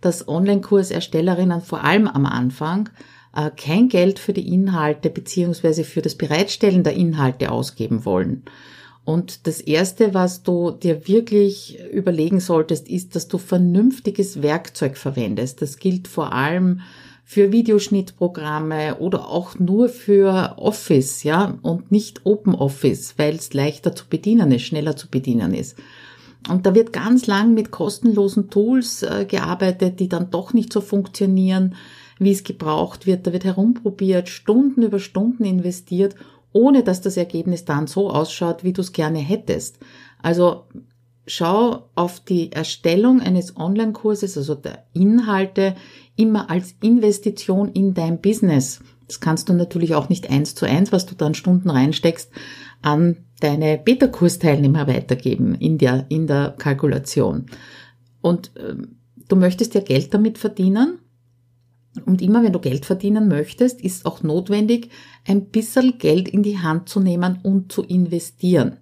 dass 0.00 0.28
Online-Kurserstellerinnen 0.28 1.60
vor 1.60 1.84
allem 1.84 2.08
am 2.08 2.26
Anfang 2.26 2.90
äh, 3.34 3.50
kein 3.56 3.88
Geld 3.88 4.18
für 4.18 4.32
die 4.32 4.52
Inhalte 4.52 5.10
beziehungsweise 5.10 5.84
für 5.84 6.02
das 6.02 6.14
Bereitstellen 6.14 6.82
der 6.82 6.94
Inhalte 6.94 7.50
ausgeben 7.50 8.04
wollen. 8.04 8.44
Und 9.04 9.46
das 9.46 9.60
erste, 9.62 10.12
was 10.12 10.42
du 10.42 10.70
dir 10.70 11.08
wirklich 11.08 11.78
überlegen 11.90 12.40
solltest, 12.40 12.88
ist, 12.88 13.16
dass 13.16 13.26
du 13.26 13.38
vernünftiges 13.38 14.42
Werkzeug 14.42 14.98
verwendest. 14.98 15.62
Das 15.62 15.78
gilt 15.78 16.08
vor 16.08 16.34
allem 16.34 16.80
für 17.24 17.52
Videoschnittprogramme 17.52 18.96
oder 18.96 19.28
auch 19.28 19.58
nur 19.58 19.88
für 19.88 20.54
Office, 20.56 21.22
ja, 21.24 21.58
und 21.62 21.90
nicht 21.92 22.24
Open 22.24 22.54
Office, 22.54 23.14
weil 23.18 23.36
es 23.36 23.52
leichter 23.54 23.94
zu 23.94 24.06
bedienen 24.08 24.52
ist, 24.52 24.62
schneller 24.62 24.96
zu 24.96 25.08
bedienen 25.08 25.54
ist. 25.54 25.76
Und 26.48 26.66
da 26.66 26.74
wird 26.74 26.92
ganz 26.92 27.26
lang 27.26 27.54
mit 27.54 27.70
kostenlosen 27.70 28.48
Tools 28.50 29.02
äh, 29.02 29.26
gearbeitet, 29.26 30.00
die 30.00 30.08
dann 30.08 30.30
doch 30.30 30.52
nicht 30.52 30.72
so 30.72 30.80
funktionieren, 30.80 31.74
wie 32.18 32.32
es 32.32 32.44
gebraucht 32.44 33.06
wird. 33.06 33.26
Da 33.26 33.32
wird 33.32 33.44
herumprobiert, 33.44 34.28
Stunden 34.28 34.82
über 34.82 34.98
Stunden 34.98 35.44
investiert, 35.44 36.14
ohne 36.52 36.82
dass 36.82 37.00
das 37.00 37.16
Ergebnis 37.16 37.64
dann 37.64 37.86
so 37.86 38.10
ausschaut, 38.10 38.64
wie 38.64 38.72
du 38.72 38.80
es 38.80 38.92
gerne 38.92 39.18
hättest. 39.18 39.78
Also 40.22 40.64
schau 41.26 41.90
auf 41.94 42.20
die 42.20 42.52
Erstellung 42.52 43.20
eines 43.20 43.56
Online-Kurses, 43.56 44.36
also 44.36 44.54
der 44.54 44.86
Inhalte, 44.92 45.76
immer 46.16 46.50
als 46.50 46.74
Investition 46.82 47.68
in 47.68 47.94
dein 47.94 48.20
Business. 48.20 48.80
Das 49.06 49.20
kannst 49.20 49.48
du 49.48 49.52
natürlich 49.54 49.94
auch 49.94 50.08
nicht 50.08 50.30
eins 50.30 50.54
zu 50.54 50.66
eins, 50.66 50.92
was 50.92 51.06
du 51.06 51.14
dann 51.14 51.34
Stunden 51.34 51.70
reinsteckst, 51.70 52.30
an 52.82 53.24
deine 53.40 53.78
Beta-Kursteilnehmer 53.78 54.86
weitergeben 54.86 55.54
in 55.54 55.78
der, 55.78 56.06
in 56.08 56.26
der 56.26 56.54
Kalkulation. 56.58 57.46
Und 58.20 58.56
äh, 58.56 58.74
du 59.28 59.36
möchtest 59.36 59.74
ja 59.74 59.80
Geld 59.80 60.12
damit 60.12 60.38
verdienen. 60.38 60.98
Und 62.04 62.22
immer 62.22 62.42
wenn 62.42 62.52
du 62.52 62.60
Geld 62.60 62.86
verdienen 62.86 63.28
möchtest, 63.28 63.80
ist 63.80 64.06
auch 64.06 64.22
notwendig, 64.22 64.90
ein 65.26 65.46
bisschen 65.46 65.98
Geld 65.98 66.28
in 66.28 66.42
die 66.42 66.58
Hand 66.58 66.88
zu 66.88 67.00
nehmen 67.00 67.38
und 67.42 67.72
zu 67.72 67.82
investieren. 67.82 68.76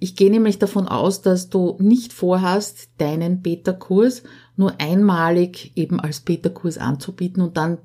Ich 0.00 0.16
gehe 0.16 0.30
nämlich 0.30 0.58
davon 0.58 0.88
aus, 0.88 1.22
dass 1.22 1.48
du 1.48 1.76
nicht 1.78 2.12
vorhast, 2.12 2.90
deinen 2.98 3.40
Beta-Kurs 3.40 4.24
nur 4.56 4.80
einmalig 4.80 5.72
eben 5.76 6.00
als 6.00 6.20
Beta-Kurs 6.20 6.76
anzubieten 6.78 7.40
und 7.40 7.56
dann 7.56 7.78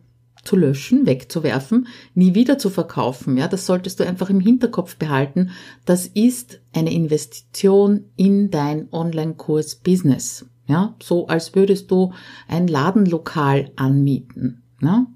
zu 0.43 0.55
löschen, 0.55 1.05
wegzuwerfen, 1.05 1.87
nie 2.15 2.33
wieder 2.33 2.57
zu 2.57 2.69
verkaufen. 2.69 3.37
Ja, 3.37 3.47
das 3.47 3.65
solltest 3.65 3.99
du 3.99 4.07
einfach 4.07 4.29
im 4.29 4.39
Hinterkopf 4.39 4.95
behalten. 4.95 5.51
Das 5.85 6.07
ist 6.07 6.61
eine 6.73 6.91
Investition 6.91 8.05
in 8.15 8.49
dein 8.49 8.91
Online-Kurs-Business. 8.91 10.45
Ja, 10.67 10.95
so 11.01 11.27
als 11.27 11.55
würdest 11.55 11.89
du 11.91 12.13
ein 12.47 12.67
Ladenlokal 12.67 13.71
anmieten. 13.75 14.63
Ja? 14.81 15.07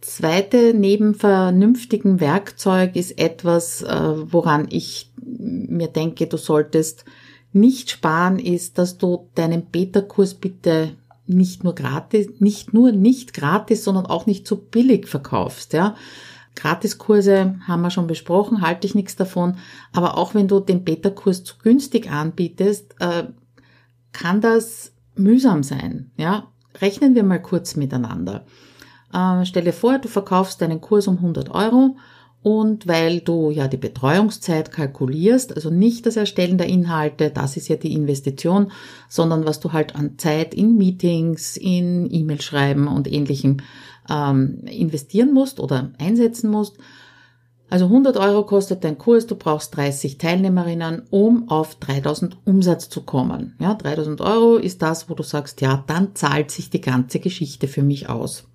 Zweite 0.00 0.72
neben 0.74 1.14
vernünftigen 1.14 2.20
Werkzeug 2.20 2.96
ist 2.96 3.18
etwas, 3.18 3.82
äh, 3.82 4.32
woran 4.32 4.66
ich 4.70 5.12
mir 5.22 5.88
denke, 5.88 6.26
du 6.26 6.38
solltest 6.38 7.04
nicht 7.52 7.90
sparen, 7.90 8.38
ist, 8.38 8.78
dass 8.78 8.96
du 8.96 9.28
deinen 9.34 9.66
Beta-Kurs 9.66 10.34
bitte 10.34 10.96
nicht 11.26 11.62
nur 11.62 11.74
gratis, 11.74 12.28
nicht 12.38 12.72
nur 12.72 12.92
nicht 12.92 13.34
gratis, 13.34 13.84
sondern 13.84 14.06
auch 14.06 14.26
nicht 14.26 14.46
zu 14.46 14.56
billig 14.56 15.06
verkaufst, 15.06 15.74
ja. 15.74 15.94
Gratiskurse 16.56 17.60
haben 17.66 17.82
wir 17.82 17.90
schon 17.90 18.08
besprochen, 18.08 18.60
halte 18.60 18.86
ich 18.86 18.94
nichts 18.94 19.14
davon. 19.14 19.56
Aber 19.92 20.18
auch 20.18 20.34
wenn 20.34 20.48
du 20.48 20.58
den 20.58 20.82
Beta-Kurs 20.84 21.44
zu 21.44 21.54
günstig 21.62 22.10
anbietest, 22.10 22.96
äh, 22.98 23.24
kann 24.12 24.40
das 24.40 24.92
mühsam 25.14 25.62
sein. 25.62 26.10
Ja, 26.16 26.48
rechnen 26.80 27.14
wir 27.14 27.22
mal 27.22 27.40
kurz 27.42 27.76
miteinander. 27.76 28.44
Äh, 29.12 29.44
stell 29.44 29.64
dir 29.64 29.72
vor, 29.72 29.98
du 29.98 30.08
verkaufst 30.08 30.60
deinen 30.60 30.80
Kurs 30.80 31.06
um 31.08 31.16
100 31.16 31.50
Euro 31.50 31.96
und 32.42 32.86
weil 32.86 33.20
du 33.20 33.50
ja 33.50 33.68
die 33.68 33.76
Betreuungszeit 33.76 34.72
kalkulierst, 34.72 35.54
also 35.54 35.68
nicht 35.68 36.06
das 36.06 36.16
Erstellen 36.16 36.56
der 36.56 36.68
Inhalte, 36.68 37.30
das 37.30 37.56
ist 37.56 37.68
ja 37.68 37.76
die 37.76 37.92
Investition, 37.92 38.72
sondern 39.08 39.44
was 39.44 39.60
du 39.60 39.72
halt 39.72 39.94
an 39.94 40.16
Zeit 40.16 40.54
in 40.54 40.78
Meetings, 40.78 41.58
in 41.58 42.08
E-Mail 42.10 42.40
schreiben 42.40 42.88
und 42.88 43.12
ähnlichem 43.12 43.58
ähm, 44.08 44.62
investieren 44.64 45.34
musst 45.34 45.60
oder 45.60 45.92
einsetzen 45.98 46.50
musst. 46.50 46.78
Also 47.70 47.84
100 47.84 48.16
Euro 48.16 48.44
kostet 48.44 48.82
dein 48.82 48.98
Kurs, 48.98 49.28
du 49.28 49.36
brauchst 49.36 49.76
30 49.76 50.18
Teilnehmerinnen, 50.18 51.02
um 51.10 51.48
auf 51.48 51.76
3000 51.76 52.36
Umsatz 52.44 52.88
zu 52.88 53.02
kommen. 53.02 53.54
Ja, 53.60 53.74
3000 53.74 54.20
Euro 54.20 54.56
ist 54.56 54.82
das, 54.82 55.08
wo 55.08 55.14
du 55.14 55.22
sagst, 55.22 55.60
ja, 55.60 55.84
dann 55.86 56.16
zahlt 56.16 56.50
sich 56.50 56.70
die 56.70 56.80
ganze 56.80 57.20
Geschichte 57.20 57.68
für 57.68 57.84
mich 57.84 58.08
aus. 58.08 58.48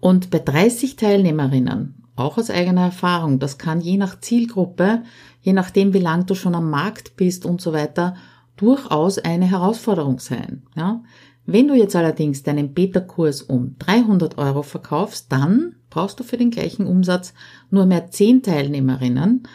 Und 0.00 0.30
bei 0.30 0.40
30 0.40 0.96
Teilnehmerinnen, 0.96 2.02
auch 2.16 2.36
aus 2.36 2.50
eigener 2.50 2.82
Erfahrung, 2.86 3.38
das 3.38 3.56
kann 3.56 3.80
je 3.80 3.96
nach 3.96 4.20
Zielgruppe, 4.20 5.04
je 5.40 5.52
nachdem, 5.52 5.94
wie 5.94 6.00
lang 6.00 6.26
du 6.26 6.34
schon 6.34 6.56
am 6.56 6.70
Markt 6.70 7.16
bist 7.16 7.46
und 7.46 7.60
so 7.60 7.72
weiter, 7.72 8.16
durchaus 8.56 9.18
eine 9.18 9.46
Herausforderung 9.46 10.18
sein. 10.18 10.64
Ja? 10.74 11.04
Wenn 11.46 11.68
du 11.68 11.74
jetzt 11.74 11.94
allerdings 11.94 12.42
deinen 12.42 12.74
Beta-Kurs 12.74 13.42
um 13.42 13.76
300 13.78 14.38
Euro 14.38 14.62
verkaufst, 14.62 15.30
dann 15.30 15.76
brauchst 15.94 16.18
du 16.18 16.24
für 16.24 16.36
den 16.36 16.50
gleichen 16.50 16.86
Umsatz 16.86 17.34
nur 17.70 17.86
mehr 17.86 18.10
10 18.10 18.42
Teilnehmerinnen 18.42 19.46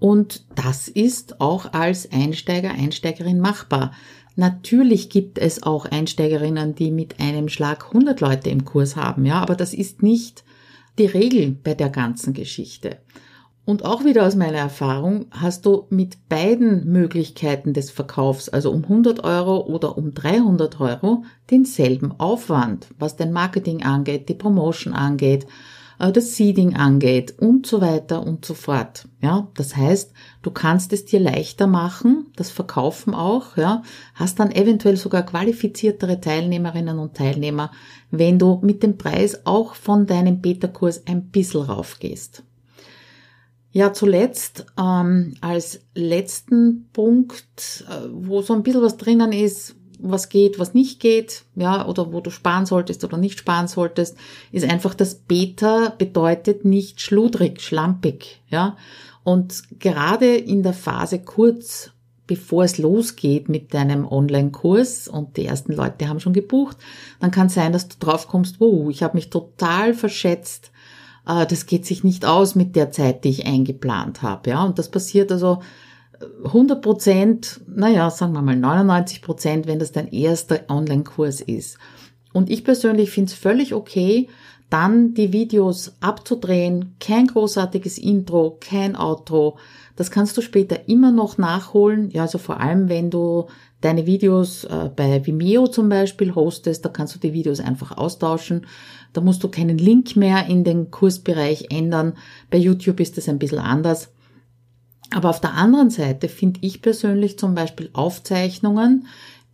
und 0.00 0.44
das 0.56 0.88
ist 0.88 1.40
auch 1.40 1.72
als 1.72 2.10
Einsteiger, 2.10 2.72
Einsteigerin 2.72 3.38
machbar. 3.38 3.92
Natürlich 4.34 5.08
gibt 5.08 5.38
es 5.38 5.62
auch 5.62 5.86
Einsteigerinnen, 5.86 6.74
die 6.74 6.90
mit 6.90 7.20
einem 7.20 7.48
Schlag 7.48 7.86
100 7.86 8.20
Leute 8.20 8.50
im 8.50 8.64
Kurs 8.64 8.96
haben, 8.96 9.24
ja, 9.24 9.40
aber 9.40 9.54
das 9.54 9.72
ist 9.72 10.02
nicht 10.02 10.42
die 10.98 11.06
Regel 11.06 11.52
bei 11.52 11.74
der 11.74 11.90
ganzen 11.90 12.34
Geschichte. 12.34 12.98
Und 13.64 13.84
auch 13.84 14.04
wieder 14.04 14.26
aus 14.26 14.34
meiner 14.34 14.58
Erfahrung 14.58 15.26
hast 15.30 15.64
du 15.64 15.86
mit 15.88 16.28
beiden 16.28 16.90
Möglichkeiten 16.90 17.72
des 17.72 17.90
Verkaufs, 17.90 18.50
also 18.50 18.70
um 18.70 18.82
100 18.82 19.24
Euro 19.24 19.60
oder 19.60 19.96
um 19.96 20.12
300 20.12 20.80
Euro, 20.80 21.24
denselben 21.50 22.12
Aufwand, 22.18 22.88
was 22.98 23.16
dein 23.16 23.32
Marketing 23.32 23.82
angeht, 23.84 24.28
die 24.28 24.34
Promotion 24.34 24.92
angeht, 24.92 25.46
das 25.98 26.36
Seeding 26.36 26.76
angeht 26.76 27.34
und 27.38 27.66
so 27.66 27.80
weiter 27.80 28.26
und 28.26 28.44
so 28.44 28.54
fort. 28.54 29.08
Ja, 29.20 29.48
das 29.54 29.76
heißt, 29.76 30.12
du 30.42 30.50
kannst 30.50 30.92
es 30.92 31.04
dir 31.04 31.20
leichter 31.20 31.66
machen, 31.66 32.26
das 32.36 32.50
Verkaufen 32.50 33.14
auch, 33.14 33.56
ja, 33.56 33.82
hast 34.14 34.40
dann 34.40 34.50
eventuell 34.50 34.96
sogar 34.96 35.22
qualifiziertere 35.22 36.20
Teilnehmerinnen 36.20 36.98
und 36.98 37.14
Teilnehmer, 37.14 37.70
wenn 38.10 38.38
du 38.38 38.60
mit 38.62 38.82
dem 38.82 38.98
Preis 38.98 39.46
auch 39.46 39.74
von 39.74 40.06
deinem 40.06 40.40
Beta-Kurs 40.40 41.06
ein 41.06 41.30
bisschen 41.30 41.62
raufgehst. 41.62 42.42
Ja, 43.70 43.92
zuletzt 43.92 44.66
ähm, 44.78 45.34
als 45.40 45.80
letzten 45.94 46.88
Punkt, 46.92 47.84
äh, 47.88 48.08
wo 48.12 48.40
so 48.40 48.54
ein 48.54 48.62
bisschen 48.62 48.82
was 48.82 48.96
drinnen 48.96 49.32
ist, 49.32 49.74
was 49.98 50.28
geht, 50.28 50.58
was 50.58 50.74
nicht 50.74 51.00
geht, 51.00 51.44
ja, 51.54 51.86
oder 51.86 52.12
wo 52.12 52.20
du 52.20 52.30
sparen 52.30 52.66
solltest 52.66 53.04
oder 53.04 53.16
nicht 53.16 53.38
sparen 53.38 53.68
solltest, 53.68 54.16
ist 54.52 54.68
einfach, 54.68 54.94
dass 54.94 55.14
Beta 55.14 55.92
bedeutet 55.96 56.64
nicht 56.64 57.00
schludrig, 57.00 57.60
schlampig, 57.60 58.42
ja. 58.48 58.76
Und 59.22 59.80
gerade 59.80 60.36
in 60.36 60.62
der 60.62 60.74
Phase 60.74 61.18
kurz 61.18 61.90
bevor 62.26 62.64
es 62.64 62.78
losgeht 62.78 63.50
mit 63.50 63.74
deinem 63.74 64.06
Online-Kurs 64.06 65.08
und 65.08 65.36
die 65.36 65.44
ersten 65.44 65.74
Leute 65.74 66.08
haben 66.08 66.20
schon 66.20 66.32
gebucht, 66.32 66.78
dann 67.20 67.30
kann 67.30 67.50
sein, 67.50 67.70
dass 67.70 67.86
du 67.86 67.96
drauf 67.98 68.28
kommst, 68.28 68.60
wow, 68.60 68.88
ich 68.88 69.02
habe 69.02 69.14
mich 69.14 69.28
total 69.28 69.92
verschätzt 69.92 70.70
äh, 71.26 71.46
das 71.46 71.66
geht 71.66 71.86
sich 71.86 72.04
nicht 72.04 72.24
aus 72.24 72.54
mit 72.54 72.76
der 72.76 72.90
Zeit, 72.90 73.24
die 73.24 73.30
ich 73.30 73.46
eingeplant 73.46 74.22
habe. 74.22 74.50
Ja, 74.50 74.64
und 74.64 74.78
das 74.78 74.90
passiert 74.90 75.32
also 75.32 75.60
100 76.44 76.82
Prozent, 76.82 77.60
naja, 77.66 78.10
sagen 78.10 78.32
wir 78.32 78.42
mal 78.42 78.56
99 78.56 79.22
Prozent, 79.22 79.66
wenn 79.66 79.78
das 79.78 79.92
dein 79.92 80.08
erster 80.08 80.60
Online-Kurs 80.68 81.40
ist. 81.40 81.78
Und 82.32 82.50
ich 82.50 82.64
persönlich 82.64 83.10
finde 83.10 83.30
es 83.30 83.38
völlig 83.38 83.74
okay, 83.74 84.28
dann 84.70 85.14
die 85.14 85.32
Videos 85.32 85.94
abzudrehen, 86.00 86.96
kein 86.98 87.28
großartiges 87.28 87.98
Intro, 87.98 88.58
kein 88.60 88.96
Outro. 88.96 89.56
Das 89.94 90.10
kannst 90.10 90.36
du 90.36 90.40
später 90.40 90.88
immer 90.88 91.12
noch 91.12 91.38
nachholen. 91.38 92.10
Ja, 92.10 92.22
also 92.22 92.38
vor 92.38 92.60
allem, 92.60 92.88
wenn 92.88 93.10
du 93.10 93.46
deine 93.80 94.06
Videos 94.06 94.64
äh, 94.64 94.90
bei 94.94 95.24
Vimeo 95.24 95.68
zum 95.68 95.88
Beispiel 95.88 96.34
hostest, 96.34 96.84
da 96.84 96.88
kannst 96.88 97.14
du 97.14 97.20
die 97.20 97.32
Videos 97.32 97.60
einfach 97.60 97.96
austauschen. 97.96 98.66
Da 99.12 99.20
musst 99.20 99.44
du 99.44 99.48
keinen 99.48 99.78
Link 99.78 100.16
mehr 100.16 100.46
in 100.46 100.64
den 100.64 100.90
Kursbereich 100.90 101.66
ändern. 101.70 102.14
Bei 102.50 102.58
YouTube 102.58 102.98
ist 102.98 103.16
das 103.16 103.28
ein 103.28 103.38
bisschen 103.38 103.60
anders. 103.60 104.10
Aber 105.14 105.30
auf 105.30 105.40
der 105.40 105.54
anderen 105.54 105.90
Seite 105.90 106.28
finde 106.28 106.58
ich 106.62 106.82
persönlich 106.82 107.38
zum 107.38 107.54
Beispiel 107.54 107.88
Aufzeichnungen, 107.92 109.06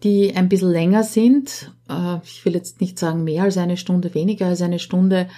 die 0.03 0.35
ein 0.35 0.49
bisschen 0.49 0.70
länger 0.70 1.05
sind. 1.05 1.70
Äh, 1.87 2.16
ich 2.25 2.46
will 2.46 2.55
jetzt 2.55 2.81
nicht 2.81 2.99
sagen 2.99 3.25
mehr 3.25 3.42
als 3.42 3.59
eine 3.59 3.77
Stunde, 3.77 4.14
weniger 4.14 4.46
als 4.46 4.62
eine 4.62 4.79
Stunde. 4.79 5.29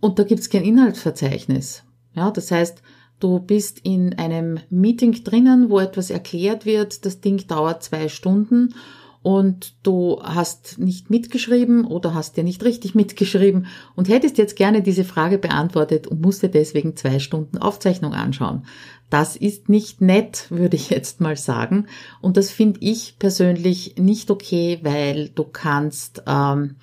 Und 0.00 0.18
da 0.18 0.24
gibt 0.24 0.40
es 0.40 0.50
kein 0.50 0.64
Inhaltsverzeichnis. 0.64 1.84
Ja, 2.16 2.32
das 2.32 2.50
heißt, 2.50 2.82
du 3.20 3.38
bist 3.38 3.78
in 3.84 4.18
einem 4.18 4.58
Meeting 4.70 5.22
drinnen, 5.22 5.70
wo 5.70 5.78
etwas 5.78 6.10
erklärt 6.10 6.66
wird. 6.66 7.06
Das 7.06 7.20
Ding 7.20 7.46
dauert 7.46 7.84
zwei 7.84 8.08
Stunden 8.08 8.74
und 9.22 9.74
du 9.82 10.18
hast 10.22 10.78
nicht 10.78 11.10
mitgeschrieben 11.10 11.84
oder 11.84 12.14
hast 12.14 12.36
dir 12.36 12.44
nicht 12.44 12.64
richtig 12.64 12.94
mitgeschrieben 12.94 13.66
und 13.94 14.08
hättest 14.08 14.38
jetzt 14.38 14.56
gerne 14.56 14.82
diese 14.82 15.04
Frage 15.04 15.36
beantwortet 15.38 16.06
und 16.06 16.22
musst 16.22 16.42
dir 16.42 16.48
deswegen 16.48 16.96
zwei 16.96 17.18
Stunden 17.18 17.58
Aufzeichnung 17.58 18.14
anschauen. 18.14 18.64
Das 19.10 19.36
ist 19.36 19.68
nicht 19.68 20.00
nett, 20.00 20.46
würde 20.50 20.76
ich 20.76 20.88
jetzt 20.88 21.20
mal 21.20 21.36
sagen. 21.36 21.86
Und 22.20 22.36
das 22.36 22.50
finde 22.50 22.80
ich 22.80 23.18
persönlich 23.18 23.96
nicht 23.98 24.30
okay, 24.30 24.78
weil 24.82 25.28
du 25.30 25.44
kannst 25.44 26.22
ähm, 26.26 26.76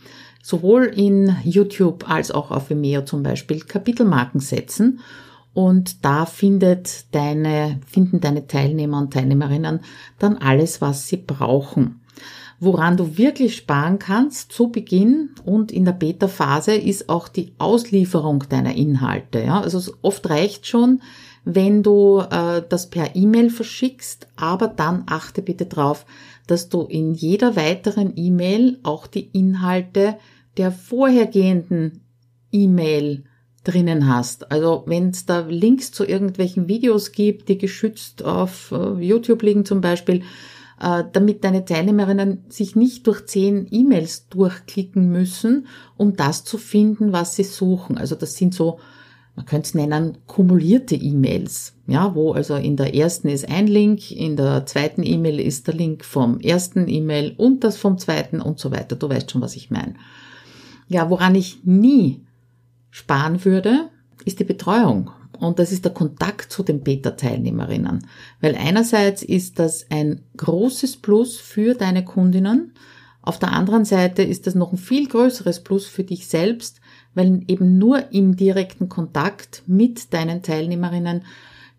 sowohl 0.43 0.85
in 0.85 1.35
YouTube 1.43 2.09
als 2.09 2.31
auch 2.31 2.51
auf 2.51 2.69
Vimeo 2.69 3.03
zum 3.03 3.23
Beispiel 3.23 3.61
Kapitelmarken 3.61 4.41
setzen. 4.41 4.99
Und 5.53 6.05
da 6.05 6.27
findet 6.27 7.15
deine, 7.15 7.79
finden 7.87 8.19
deine 8.19 8.45
Teilnehmer 8.45 8.99
und 8.99 9.11
Teilnehmerinnen 9.11 9.79
dann 10.19 10.37
alles, 10.37 10.81
was 10.81 11.07
sie 11.07 11.17
brauchen. 11.17 12.01
Woran 12.59 12.97
du 12.97 13.17
wirklich 13.17 13.55
sparen 13.55 13.99
kannst 13.99 14.51
zu 14.51 14.69
Beginn 14.69 15.29
und 15.45 15.71
in 15.71 15.85
der 15.85 15.91
Beta-Phase 15.91 16.73
ist 16.73 17.07
auch 17.07 17.27
die 17.27 17.53
Auslieferung 17.59 18.45
deiner 18.49 18.75
Inhalte. 18.75 19.43
Ja? 19.43 19.61
Also 19.61 19.93
oft 20.01 20.27
reicht 20.27 20.65
schon, 20.65 21.01
wenn 21.45 21.83
du 21.83 22.19
äh, 22.19 22.63
das 22.67 22.89
per 22.89 23.15
E-Mail 23.15 23.51
verschickst, 23.51 24.27
aber 24.35 24.67
dann 24.67 25.03
achte 25.05 25.43
bitte 25.43 25.67
darauf, 25.67 26.05
dass 26.47 26.69
du 26.69 26.81
in 26.81 27.13
jeder 27.13 27.55
weiteren 27.55 28.13
E-Mail 28.15 28.79
auch 28.81 29.05
die 29.05 29.29
Inhalte 29.33 30.17
der 30.57 30.71
vorhergehenden 30.71 32.01
E-Mail 32.51 33.25
drinnen 33.63 34.07
hast. 34.07 34.51
Also 34.51 34.83
wenn 34.87 35.09
es 35.09 35.25
da 35.25 35.39
Links 35.47 35.91
zu 35.91 36.05
irgendwelchen 36.05 36.67
Videos 36.67 37.11
gibt, 37.11 37.49
die 37.49 37.57
geschützt 37.57 38.23
auf 38.23 38.71
äh, 38.71 38.93
YouTube 39.03 39.43
liegen 39.43 39.63
zum 39.63 39.81
Beispiel, 39.81 40.23
damit 40.79 41.43
deine 41.43 41.65
Teilnehmerinnen 41.65 42.45
sich 42.49 42.75
nicht 42.75 43.07
durch 43.07 43.25
zehn 43.25 43.67
E-Mails 43.71 44.29
durchklicken 44.29 45.11
müssen, 45.11 45.67
um 45.97 46.15
das 46.15 46.43
zu 46.43 46.57
finden, 46.57 47.11
was 47.11 47.35
sie 47.35 47.43
suchen. 47.43 47.97
Also 47.97 48.15
das 48.15 48.35
sind 48.35 48.53
so, 48.53 48.79
man 49.35 49.45
könnte 49.47 49.67
es 49.67 49.73
nennen, 49.73 50.19
kumulierte 50.27 50.95
E-Mails. 50.95 51.73
Ja, 51.87 52.13
wo 52.13 52.33
also 52.33 52.55
in 52.55 52.77
der 52.77 52.93
ersten 52.93 53.27
ist 53.27 53.49
ein 53.49 53.65
Link, 53.65 54.11
in 54.11 54.35
der 54.35 54.67
zweiten 54.67 55.01
E-Mail 55.03 55.39
ist 55.39 55.65
der 55.65 55.73
Link 55.73 56.05
vom 56.05 56.39
ersten 56.39 56.87
E-Mail 56.87 57.33
und 57.37 57.63
das 57.63 57.77
vom 57.77 57.97
zweiten 57.97 58.39
und 58.39 58.59
so 58.59 58.71
weiter. 58.71 58.95
Du 58.95 59.09
weißt 59.09 59.31
schon, 59.31 59.41
was 59.41 59.55
ich 59.55 59.71
meine. 59.71 59.95
Ja, 60.87 61.09
woran 61.09 61.33
ich 61.33 61.63
nie 61.63 62.21
sparen 62.91 63.43
würde, 63.45 63.89
ist 64.25 64.39
die 64.39 64.43
Betreuung. 64.43 65.09
Und 65.39 65.59
das 65.59 65.71
ist 65.71 65.85
der 65.85 65.93
Kontakt 65.93 66.51
zu 66.51 66.63
den 66.63 66.81
Beta-Teilnehmerinnen. 66.81 68.07
Weil 68.41 68.55
einerseits 68.55 69.23
ist 69.23 69.59
das 69.59 69.85
ein 69.89 70.21
großes 70.37 70.97
Plus 70.97 71.37
für 71.37 71.73
deine 71.73 72.03
Kundinnen. 72.03 72.73
Auf 73.21 73.39
der 73.39 73.51
anderen 73.51 73.85
Seite 73.85 74.23
ist 74.23 74.47
das 74.47 74.55
noch 74.55 74.71
ein 74.71 74.77
viel 74.77 75.07
größeres 75.07 75.63
Plus 75.63 75.85
für 75.85 76.03
dich 76.03 76.27
selbst, 76.27 76.79
weil 77.13 77.41
eben 77.47 77.77
nur 77.77 78.11
im 78.13 78.35
direkten 78.37 78.89
Kontakt 78.89 79.63
mit 79.67 80.13
deinen 80.13 80.43
Teilnehmerinnen 80.43 81.23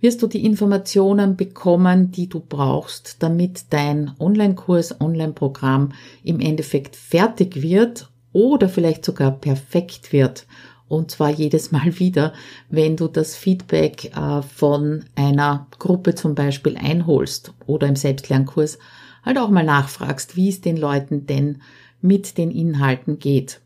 wirst 0.00 0.22
du 0.22 0.26
die 0.26 0.44
Informationen 0.44 1.36
bekommen, 1.36 2.10
die 2.12 2.28
du 2.28 2.40
brauchst, 2.40 3.22
damit 3.22 3.64
dein 3.70 4.12
Online-Kurs, 4.18 5.00
Online-Programm 5.00 5.92
im 6.22 6.40
Endeffekt 6.40 6.96
fertig 6.96 7.62
wird 7.62 8.10
oder 8.32 8.68
vielleicht 8.68 9.04
sogar 9.04 9.32
perfekt 9.32 10.12
wird 10.12 10.46
Und 10.88 11.10
zwar 11.10 11.30
jedes 11.30 11.70
Mal 11.70 11.98
wieder, 11.98 12.32
wenn 12.70 12.96
du 12.96 13.08
das 13.08 13.36
Feedback 13.36 14.16
äh, 14.16 14.42
von 14.42 15.04
einer 15.14 15.66
Gruppe 15.78 16.14
zum 16.14 16.34
Beispiel 16.34 16.76
einholst 16.76 17.52
oder 17.66 17.86
im 17.86 17.96
Selbstlernkurs 17.96 18.78
halt 19.24 19.38
auch 19.38 19.50
mal 19.50 19.64
nachfragst, 19.64 20.36
wie 20.36 20.48
es 20.48 20.60
den 20.60 20.76
Leuten 20.76 21.26
denn 21.26 21.60
mit 22.00 22.38
den 22.38 22.50
Inhalten 22.50 23.18
geht. 23.18 23.60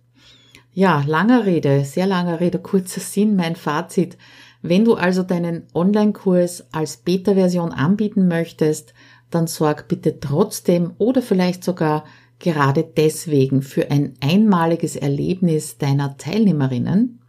Ja, 0.75 1.05
langer 1.07 1.45
Rede, 1.45 1.85
sehr 1.85 2.07
langer 2.07 2.41
Rede, 2.41 2.59
kurzer 2.59 3.01
Sinn, 3.01 3.37
mein 3.37 3.57
Fazit. 3.57 4.17
Wenn 4.63 4.85
du 4.85 4.95
also 4.95 5.23
deinen 5.23 5.65
Online-Kurs 5.75 6.67
als 6.73 6.97
Beta-Version 6.97 7.73
anbieten 7.73 8.27
möchtest, 8.27 8.95
dann 9.31 9.47
sorg 9.47 9.89
bitte 9.89 10.21
trotzdem 10.21 10.93
oder 10.99 11.21
vielleicht 11.21 11.65
sogar 11.65 12.05
gerade 12.43 12.85
deswegen 12.85 13.63
für 13.63 13.91
ein 13.91 14.15
einmaliges 14.21 14.97
Erlebnis 14.97 15.79
deiner 15.79 16.19
Teilnehmerinnen, 16.19 17.21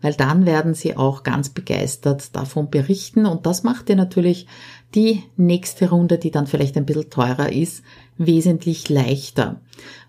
weil 0.00 0.14
dann 0.14 0.46
werden 0.46 0.74
sie 0.74 0.96
auch 0.96 1.24
ganz 1.24 1.48
begeistert 1.48 2.36
davon 2.36 2.70
berichten 2.70 3.26
und 3.26 3.46
das 3.46 3.64
macht 3.64 3.88
dir 3.88 3.96
natürlich 3.96 4.46
die 4.94 5.24
nächste 5.36 5.90
Runde, 5.90 6.18
die 6.18 6.30
dann 6.30 6.46
vielleicht 6.46 6.76
ein 6.76 6.86
bisschen 6.86 7.10
teurer 7.10 7.52
ist, 7.52 7.82
wesentlich 8.16 8.88
leichter. 8.88 9.60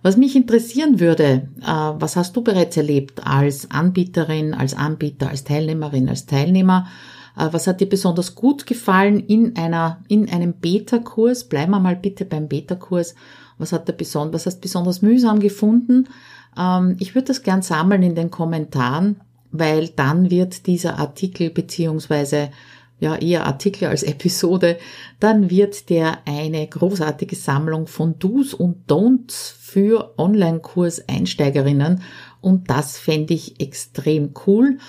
Was 0.03 0.17
mich 0.17 0.35
interessieren 0.35 0.99
würde, 0.99 1.49
äh, 1.61 1.65
was 1.65 2.15
hast 2.15 2.35
du 2.35 2.43
bereits 2.43 2.77
erlebt 2.77 3.25
als 3.25 3.71
Anbieterin, 3.71 4.53
als 4.53 4.73
Anbieter, 4.73 5.29
als 5.29 5.43
Teilnehmerin, 5.43 6.07
als 6.07 6.25
Teilnehmer? 6.25 6.87
Äh, 7.37 7.49
was 7.51 7.67
hat 7.67 7.81
dir 7.81 7.89
besonders 7.89 8.35
gut 8.35 8.65
gefallen 8.65 9.19
in 9.19 9.55
einer, 9.55 10.03
in 10.07 10.29
einem 10.29 10.53
Beta-Kurs? 10.53 11.45
Bleiben 11.45 11.71
wir 11.71 11.79
mal 11.79 11.95
bitte 11.95 12.25
beim 12.25 12.47
Beta-Kurs. 12.47 13.15
Was 13.57 13.73
hat 13.73 13.87
dir 13.87 13.93
besonders, 13.93 14.41
was 14.41 14.53
hast 14.53 14.61
besonders 14.61 15.01
mühsam 15.01 15.39
gefunden? 15.39 16.07
Ähm, 16.57 16.95
ich 16.99 17.15
würde 17.15 17.27
das 17.27 17.43
gern 17.43 17.61
sammeln 17.61 18.03
in 18.03 18.15
den 18.15 18.31
Kommentaren, 18.31 19.21
weil 19.51 19.89
dann 19.89 20.29
wird 20.29 20.67
dieser 20.67 20.99
Artikel 20.99 21.49
beziehungsweise 21.49 22.49
ja 22.99 23.15
eher 23.15 23.45
Artikel 23.45 23.87
als 23.87 24.03
Episode, 24.03 24.77
dann 25.19 25.49
wird 25.49 25.89
der 25.89 26.19
eine 26.25 26.67
großartige 26.67 27.35
Sammlung 27.35 27.87
von 27.87 28.19
Do's 28.19 28.53
und 28.53 28.89
Don'ts 28.89 29.53
für 29.59 30.13
Online-Kurs-Einsteigerinnen 30.17 32.01
und 32.41 32.69
das 32.69 32.97
fände 32.97 33.33
ich 33.33 33.59
extrem 33.59 34.33
cool. 34.47 34.79